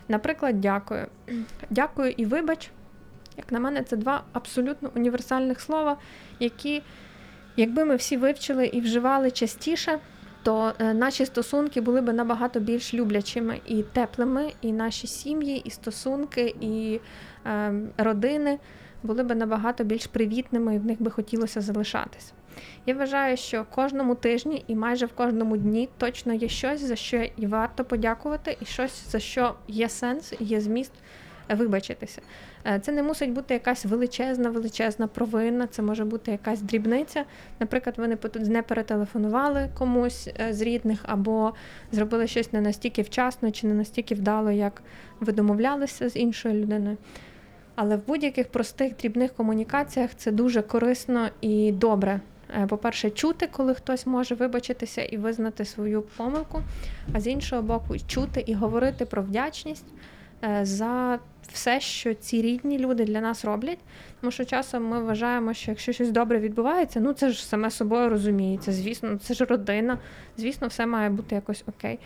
Наприклад, 0.08 0.62
дякую. 0.62 1.08
Дякую 1.70 2.12
і 2.18 2.26
вибач. 2.26 2.72
Як 3.38 3.52
на 3.52 3.60
мене, 3.60 3.84
це 3.84 3.98
два 3.98 4.24
абсолютно 4.34 4.92
універсальних 4.96 5.62
слова, 5.62 5.98
які, 6.40 6.82
якби 7.56 7.86
ми 7.86 7.96
всі 7.96 8.18
вивчили 8.18 8.66
і 8.66 8.82
вживали 8.82 9.32
частіше, 9.32 10.00
то 10.44 10.74
е, 10.80 10.94
наші 10.94 11.26
стосунки 11.26 11.82
були 11.82 12.02
б 12.02 12.14
набагато 12.14 12.60
більш 12.60 12.94
люблячими 12.94 13.62
і 13.66 13.84
теплими, 13.84 14.54
і 14.62 14.72
наші 14.72 15.08
сім'ї, 15.08 15.58
і 15.58 15.70
стосунки, 15.70 16.56
і 16.62 17.00
е, 17.46 17.74
родини 17.98 18.60
були 19.04 19.24
б 19.24 19.36
набагато 19.36 19.84
більш 19.84 20.08
привітними, 20.08 20.76
і 20.76 20.80
в 20.80 20.86
них 20.86 21.02
би 21.02 21.12
хотілося 21.12 21.62
залишатись. 21.62 22.34
Я 22.86 22.96
вважаю, 22.96 23.38
що 23.38 23.66
кожному 23.76 24.16
тижні 24.16 24.64
і 24.68 24.76
майже 24.76 25.06
в 25.06 25.14
кожному 25.14 25.58
дні 25.58 25.90
точно 25.98 26.34
є 26.34 26.48
щось, 26.48 26.82
за 26.82 26.96
що 26.96 27.26
і 27.38 27.48
варто 27.48 27.86
подякувати, 27.86 28.58
і 28.62 28.66
щось, 28.66 29.12
за 29.12 29.20
що 29.20 29.56
є 29.68 29.90
сенс, 29.90 30.34
є 30.40 30.62
зміст 30.62 30.92
вибачитися. 31.56 32.22
Е, 32.66 32.80
це 32.80 32.92
не 32.92 33.04
мусить 33.04 33.32
бути 33.34 33.54
якась 33.54 33.86
величезна, 33.86 34.50
величезна 34.50 35.08
провина, 35.08 35.68
це 35.68 35.82
може 35.82 36.06
бути 36.06 36.32
якась 36.32 36.62
дрібниця. 36.62 37.26
Наприклад, 37.60 37.96
ви 37.98 38.18
не 38.36 38.62
перетелефонували 38.62 39.70
комусь 39.78 40.30
е, 40.40 40.54
з 40.54 40.62
рідних, 40.62 41.00
або 41.04 41.54
зробили 41.92 42.28
щось 42.28 42.54
не 42.54 42.62
настільки 42.62 43.02
вчасно 43.02 43.52
чи 43.52 43.68
не 43.68 43.74
настільки 43.74 44.16
вдало, 44.16 44.52
як 44.52 44.82
ви 45.20 45.34
домовлялися 45.34 46.10
з 46.10 46.16
іншою 46.16 46.62
людиною. 46.62 46.98
Але 47.76 47.96
в 47.96 48.08
будь-яких 48.08 48.48
простих 48.48 48.96
дрібних 48.96 49.34
комунікаціях 49.34 50.10
це 50.16 50.32
дуже 50.32 50.62
корисно 50.62 51.30
і 51.42 51.72
добре. 51.72 52.20
Е, 52.58 52.68
по-перше, 52.68 53.10
чути, 53.10 53.48
коли 53.48 53.74
хтось 53.74 54.06
може 54.06 54.36
вибачитися 54.36 55.02
і 55.02 55.18
визнати 55.18 55.66
свою 55.66 56.02
помилку, 56.02 56.62
а 57.14 57.20
з 57.20 57.28
іншого 57.28 57.62
боку, 57.62 57.96
чути 58.08 58.44
і 58.46 58.54
говорити 58.54 59.06
про 59.06 59.22
вдячність 59.22 59.86
е, 60.44 60.60
за 60.66 61.20
все, 61.52 61.80
що 61.80 62.14
ці 62.14 62.42
рідні 62.42 62.80
люди 62.80 63.06
для 63.06 63.22
нас 63.22 63.46
роблять. 63.46 63.80
Тому 64.22 64.32
що 64.32 64.46
часом 64.46 64.86
ми 64.86 65.04
вважаємо, 65.04 65.54
що 65.54 65.72
якщо 65.72 65.92
щось 65.92 66.12
добре 66.12 66.40
відбувається, 66.40 67.00
ну 67.00 67.14
це 67.14 67.30
ж 67.30 67.46
саме 67.46 67.72
собою 67.72 68.10
розуміється. 68.10 68.72
Звісно, 68.72 69.18
це 69.18 69.34
ж 69.34 69.46
родина, 69.46 69.98
звісно, 70.38 70.68
все 70.68 70.86
має 70.86 71.10
бути 71.10 71.36
якось 71.36 71.64
окей. 71.68 72.00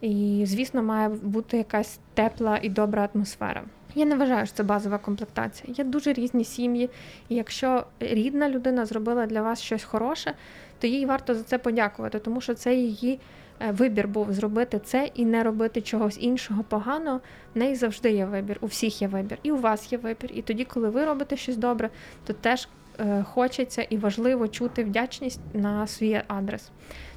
І, 0.00 0.42
звісно, 0.46 0.82
має 0.82 1.08
бути 1.08 1.56
якась 1.56 1.98
тепла 2.14 2.58
і 2.62 2.68
добра 2.68 3.08
атмосфера. 3.14 3.64
Я 3.94 4.04
не 4.04 4.16
вважаю, 4.16 4.46
що 4.46 4.56
це 4.56 4.62
базова 4.62 4.98
комплектація. 4.98 5.74
Є 5.78 5.84
дуже 5.84 6.12
різні 6.12 6.44
сім'ї, 6.44 6.90
і 7.28 7.34
якщо 7.34 7.86
рідна 8.00 8.48
людина 8.48 8.86
зробила 8.86 9.26
для 9.26 9.42
вас 9.42 9.60
щось 9.60 9.84
хороше, 9.84 10.34
то 10.78 10.86
їй 10.86 11.06
варто 11.06 11.34
за 11.34 11.42
це 11.42 11.58
подякувати, 11.58 12.18
тому 12.18 12.40
що 12.40 12.54
це 12.54 12.74
її 12.74 13.20
е, 13.60 13.70
вибір 13.70 14.08
був 14.08 14.32
зробити 14.32 14.80
це 14.84 15.10
і 15.14 15.24
не 15.24 15.42
робити 15.42 15.80
чогось 15.80 16.18
іншого 16.20 16.62
поганого. 16.62 17.20
В 17.54 17.58
неї 17.58 17.74
завжди 17.74 18.10
є 18.10 18.26
вибір. 18.26 18.58
У 18.60 18.66
всіх 18.66 19.02
є 19.02 19.08
вибір, 19.08 19.38
і 19.42 19.52
у 19.52 19.56
вас 19.56 19.92
є 19.92 19.98
вибір. 19.98 20.30
І 20.34 20.42
тоді, 20.42 20.64
коли 20.64 20.90
ви 20.90 21.04
робите 21.04 21.36
щось 21.36 21.56
добре, 21.56 21.90
то 22.26 22.32
теж 22.32 22.68
е, 23.00 23.22
хочеться 23.22 23.82
і 23.82 23.96
важливо 23.96 24.48
чути 24.48 24.84
вдячність 24.84 25.40
на 25.54 25.86
свій 25.86 26.22
адрес. 26.28 26.70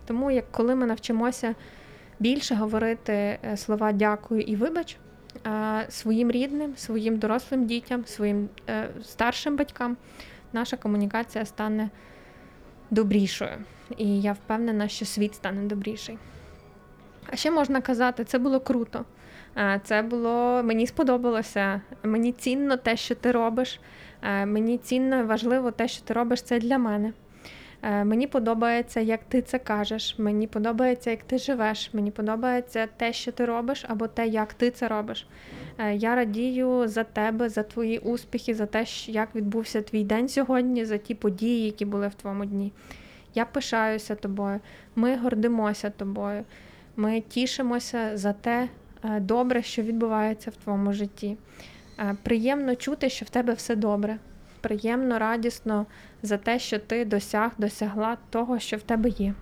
Тому 0.06 0.32
як 0.32 0.52
коли 0.52 0.76
ми 0.76 0.86
навчимося 0.86 1.56
більше 2.20 2.56
говорити 2.56 3.14
е, 3.14 3.58
слова 3.58 3.92
дякую 3.92 4.42
і 4.42 4.56
вибач 4.56 4.98
своїм 5.90 6.32
рідним, 6.32 6.74
своїм 6.76 7.18
дорослим 7.18 7.66
дітям, 7.66 8.06
своїм 8.06 8.50
е, 8.70 8.90
старшим 9.04 9.56
батькам, 9.56 9.98
наша 10.54 10.78
комунікація 10.78 11.46
стане 11.46 11.90
добрішою. 12.92 13.58
І 13.98 14.22
я 14.22 14.34
впевнена, 14.34 14.88
що 14.88 15.06
світ 15.06 15.36
стане 15.36 15.62
добріший. 15.64 16.18
А 17.30 17.36
ще 17.36 17.52
можна 17.52 17.82
казати, 17.82 18.24
це 18.24 18.40
було 18.40 18.60
круто. 18.60 19.06
Це 19.84 20.02
було 20.02 20.64
мені 20.64 20.88
сподобалося. 20.88 21.82
Мені 22.04 22.32
цінно 22.32 22.78
те, 22.78 22.98
що 22.98 23.16
ти 23.16 23.32
робиш. 23.32 23.80
Мені 24.24 24.78
цінно 24.78 25.20
і 25.20 25.24
важливо 25.24 25.72
те, 25.72 25.88
що 25.88 26.04
ти 26.04 26.14
робиш 26.14 26.42
це 26.42 26.60
для 26.60 26.78
мене. 26.78 27.14
Е, 27.86 28.04
мені 28.04 28.28
подобається, 28.28 29.00
як 29.00 29.24
ти 29.24 29.42
це 29.42 29.60
кажеш. 29.60 30.20
Мені 30.20 30.48
подобається, 30.48 31.12
як 31.12 31.24
ти 31.24 31.38
живеш. 31.38 31.94
Мені 31.94 32.12
подобається 32.12 32.88
те, 32.98 33.14
що 33.14 33.32
ти 33.32 33.46
робиш, 33.46 33.86
або 33.88 34.08
те, 34.08 34.28
як 34.28 34.54
ти 34.54 34.72
це 34.72 34.88
робиш. 34.88 35.28
Е, 35.78 35.96
я 35.96 36.16
радію 36.16 36.88
за 36.88 37.04
тебе, 37.04 37.50
за 37.50 37.64
твої 37.64 37.98
успіхи, 38.00 38.56
за 38.56 38.66
те, 38.66 38.86
як 39.08 39.36
відбувся 39.36 39.82
твій 39.82 40.04
день 40.04 40.30
сьогодні, 40.30 40.86
за 40.86 40.98
ті 40.98 41.16
події, 41.16 41.66
які 41.66 41.86
були 41.86 42.08
в 42.08 42.14
твоєму 42.14 42.46
дні. 42.46 42.72
Я 43.36 43.46
пишаюся 43.46 44.16
тобою, 44.16 44.60
ми 44.96 45.18
гордимося 45.18 45.90
тобою, 45.90 46.44
ми 46.96 47.22
тішимося 47.22 48.18
за 48.18 48.34
те 48.34 48.70
е, 49.04 49.20
добре, 49.20 49.64
що 49.64 49.82
відбувається 49.82 50.52
в 50.52 50.56
твоєму 50.56 50.94
житті. 50.94 51.38
Приємно 52.24 52.76
чути, 52.76 53.10
що 53.10 53.26
в 53.26 53.30
тебе 53.30 53.54
все 53.54 53.76
добре 53.76 54.18
приємно, 54.66 55.20
радісно 55.20 55.86
за 56.24 56.38
те, 56.38 56.60
що 56.60 56.80
ти 56.80 57.06
досяг, 57.06 57.52
досягла 57.58 58.18
того, 58.30 58.60
що 58.60 58.78
в 58.78 58.82
тебе 58.82 59.10
є. 59.10 59.34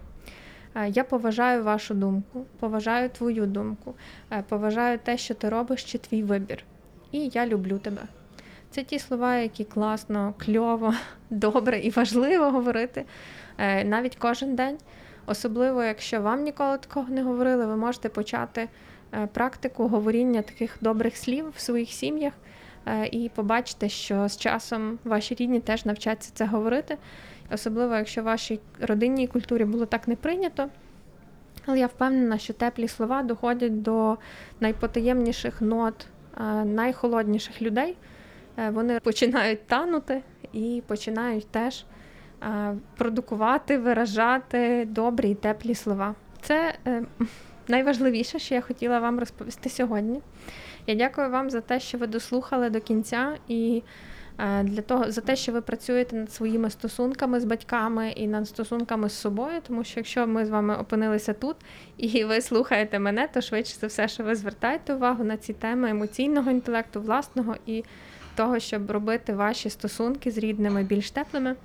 Е, 0.76 0.90
я 0.90 1.04
поважаю 1.04 1.64
вашу 1.64 1.94
думку, 1.94 2.46
поважаю 2.60 3.10
твою 3.10 3.46
думку, 3.46 3.96
е, 4.32 4.44
поважаю 4.50 5.00
те, 5.04 5.18
що 5.18 5.34
ти 5.34 5.50
робиш, 5.50 5.84
чи 5.84 5.98
твій 5.98 6.24
вибір. 6.24 6.64
І 7.12 7.30
я 7.34 7.48
люблю 7.48 7.80
тебе. 7.80 8.02
Це 8.72 8.84
ті 8.84 9.00
слова, 9.00 9.36
які 9.36 9.64
класно, 9.64 10.34
кльово, 10.46 10.94
добре 11.30 11.80
і 11.80 11.90
важливо 11.90 12.52
говорити 12.52 13.06
е, 13.58 13.84
навіть 13.84 14.16
кожен 14.16 14.56
день. 14.56 14.78
Особливо, 15.26 15.84
якщо 15.84 16.22
вам 16.22 16.44
ніколи 16.44 16.78
такого 16.78 17.10
не 17.10 17.24
говорили, 17.24 17.66
ви 17.66 17.76
можете 17.76 18.10
почати 18.10 18.70
практику 19.34 19.88
говоріння 19.88 20.42
таких 20.42 20.78
добрих 20.82 21.18
слів 21.18 21.54
в 21.56 21.60
своїх 21.60 21.90
сім'ях. 21.90 22.34
Е, 22.86 23.08
і 23.12 23.30
побачите, 23.30 23.90
що 23.90 24.28
з 24.28 24.38
часом 24.38 25.00
ваші 25.04 25.36
рідні 25.36 25.60
теж 25.60 25.86
навчаться 25.86 26.32
це 26.34 26.46
говорити, 26.46 26.98
особливо 27.52 27.96
якщо 27.96 28.22
в 28.22 28.26
вашій 28.26 28.60
родинній 28.80 29.28
культурі 29.28 29.66
було 29.66 29.86
так 29.86 30.08
не 30.08 30.16
прийнято. 30.16 30.70
Але 31.66 31.80
я 31.80 31.88
впевнена, 31.88 32.38
що 32.38 32.54
теплі 32.54 32.88
слова 32.88 33.24
доходять 33.24 33.82
до 33.82 34.18
найпотаємніших 34.60 35.62
нот, 35.62 36.08
е, 36.38 36.66
найхолодніших 36.66 37.62
людей. 37.62 37.96
Е, 38.58 38.70
вони 38.70 39.00
починають 39.00 39.68
танути 39.68 40.22
і 40.54 40.84
починають 40.88 41.48
теж 41.48 41.86
продукувати, 42.98 43.78
виражати 43.78 44.86
добрі 44.86 45.32
і 45.32 45.36
теплі 45.36 45.76
слова. 45.76 46.16
Це 46.42 46.74
найважливіше, 47.68 48.40
що 48.40 48.56
я 48.56 48.62
хотіла 48.62 49.00
вам 49.00 49.20
розповісти 49.20 49.70
сьогодні. 49.70 50.22
Я 50.88 50.96
дякую 50.96 51.30
вам 51.30 51.50
за 51.50 51.62
те, 51.62 51.80
що 51.80 51.98
ви 51.98 52.08
дослухали 52.08 52.70
до 52.70 52.82
кінця, 52.82 53.38
і 53.48 53.84
е, 54.40 54.64
для 54.64 54.82
того 54.82 55.12
за 55.12 55.22
те, 55.22 55.36
що 55.36 55.52
ви 55.52 55.62
працюєте 55.62 56.16
над 56.16 56.34
своїми 56.34 56.70
стосунками 56.70 57.40
з 57.40 57.46
батьками 57.46 58.12
і 58.12 58.28
над 58.28 58.48
стосунками 58.48 59.10
з 59.10 59.14
собою. 59.14 59.62
Тому 59.68 59.84
що 59.84 60.00
якщо 60.00 60.28
ми 60.28 60.46
з 60.46 60.50
вами 60.50 60.76
опинилися 60.76 61.34
тут 61.34 61.56
і 61.98 62.24
ви 62.24 62.42
слухаєте 62.42 63.00
мене, 63.00 63.30
то 63.34 63.42
швидше 63.42 63.76
за 63.82 63.88
все, 63.88 64.08
що 64.08 64.24
ви 64.24 64.36
звертаєте 64.36 64.94
увагу 64.94 65.24
на 65.24 65.38
ці 65.38 65.54
теми 65.54 65.90
емоційного 65.90 66.52
інтелекту, 66.52 67.02
власного 67.02 67.56
і 67.66 67.84
того, 68.36 68.60
щоб 68.60 68.92
робити 68.92 69.34
ваші 69.34 69.70
стосунки 69.70 70.32
з 70.32 70.38
рідними 70.38 70.84
більш 70.84 71.12
теплими. 71.12 71.56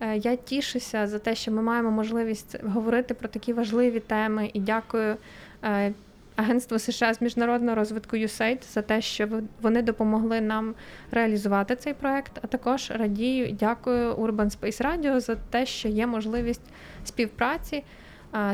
Е, 0.00 0.16
я 0.16 0.36
тішуся 0.36 1.06
за 1.06 1.18
те, 1.18 1.34
що 1.34 1.52
ми 1.52 1.62
маємо 1.62 1.90
можливість 1.90 2.64
говорити 2.64 3.14
про 3.14 3.28
такі 3.28 3.52
важливі 3.52 4.00
теми, 4.00 4.50
і 4.52 4.60
дякую 4.60 5.16
е, 5.64 5.92
Агентство 6.36 6.78
США 6.78 7.14
з 7.14 7.20
міжнародного 7.20 7.74
розвитку 7.74 8.16
USAID 8.16 8.72
за 8.72 8.82
те, 8.82 9.00
що 9.00 9.28
вони 9.62 9.82
допомогли 9.82 10.40
нам 10.40 10.74
реалізувати 11.10 11.76
цей 11.76 11.94
проект. 11.94 12.32
А 12.42 12.46
також 12.46 12.90
радію, 12.90 13.56
дякую 13.60 14.14
Urban 14.14 14.58
Space 14.60 14.82
Radio 14.82 15.20
за 15.20 15.34
те, 15.34 15.66
що 15.66 15.88
є 15.88 16.06
можливість 16.06 16.60
співпраці, 17.04 17.84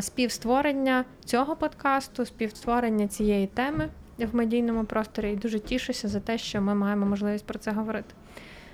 співстворення 0.00 1.04
цього 1.24 1.56
подкасту, 1.56 2.26
співстворення 2.26 3.08
цієї 3.08 3.46
теми 3.46 3.88
в 4.18 4.36
медійному 4.36 4.84
просторі. 4.84 5.32
І 5.32 5.36
дуже 5.36 5.58
тішуся 5.58 6.08
за 6.08 6.20
те, 6.20 6.38
що 6.38 6.62
ми 6.62 6.74
маємо 6.74 7.06
можливість 7.06 7.46
про 7.46 7.58
це 7.58 7.70
говорити. 7.70 8.14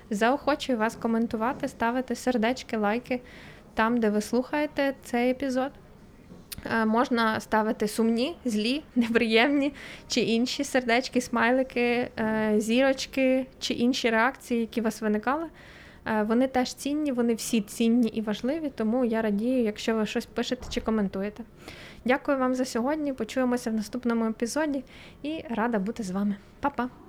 Заохочую 0.09 0.77
вас 0.77 0.95
коментувати, 0.95 1.67
ставити 1.67 2.15
сердечки, 2.15 2.77
лайки 2.77 3.21
там, 3.73 3.97
де 3.97 4.09
ви 4.09 4.21
слухаєте 4.21 4.93
цей 5.03 5.31
епізод. 5.31 5.71
Е, 6.65 6.85
можна 6.85 7.39
ставити 7.39 7.87
сумні, 7.87 8.35
злі, 8.45 8.83
неприємні 8.95 9.73
чи 10.07 10.21
інші 10.21 10.63
сердечки, 10.63 11.21
смайлики, 11.21 12.09
е, 12.19 12.53
зірочки 12.57 13.45
чи 13.59 13.73
інші 13.73 14.09
реакції, 14.09 14.59
які 14.59 14.81
у 14.81 14.83
вас 14.83 15.01
виникали. 15.01 15.45
Е, 16.05 16.23
вони 16.23 16.47
теж 16.47 16.73
цінні, 16.73 17.11
вони 17.11 17.33
всі 17.33 17.61
цінні 17.61 18.09
і 18.09 18.21
важливі, 18.21 18.71
тому 18.75 19.05
я 19.05 19.21
радію, 19.21 19.63
якщо 19.63 19.95
ви 19.95 20.05
щось 20.05 20.25
пишете 20.25 20.65
чи 20.69 20.81
коментуєте. 20.81 21.43
Дякую 22.05 22.37
вам 22.37 22.55
за 22.55 22.65
сьогодні. 22.65 23.13
Почуємося 23.13 23.69
в 23.69 23.73
наступному 23.73 24.25
епізоді 24.25 24.83
і 25.23 25.43
рада 25.49 25.79
бути 25.79 26.03
з 26.03 26.11
вами. 26.11 26.35
Па-па! 26.59 27.08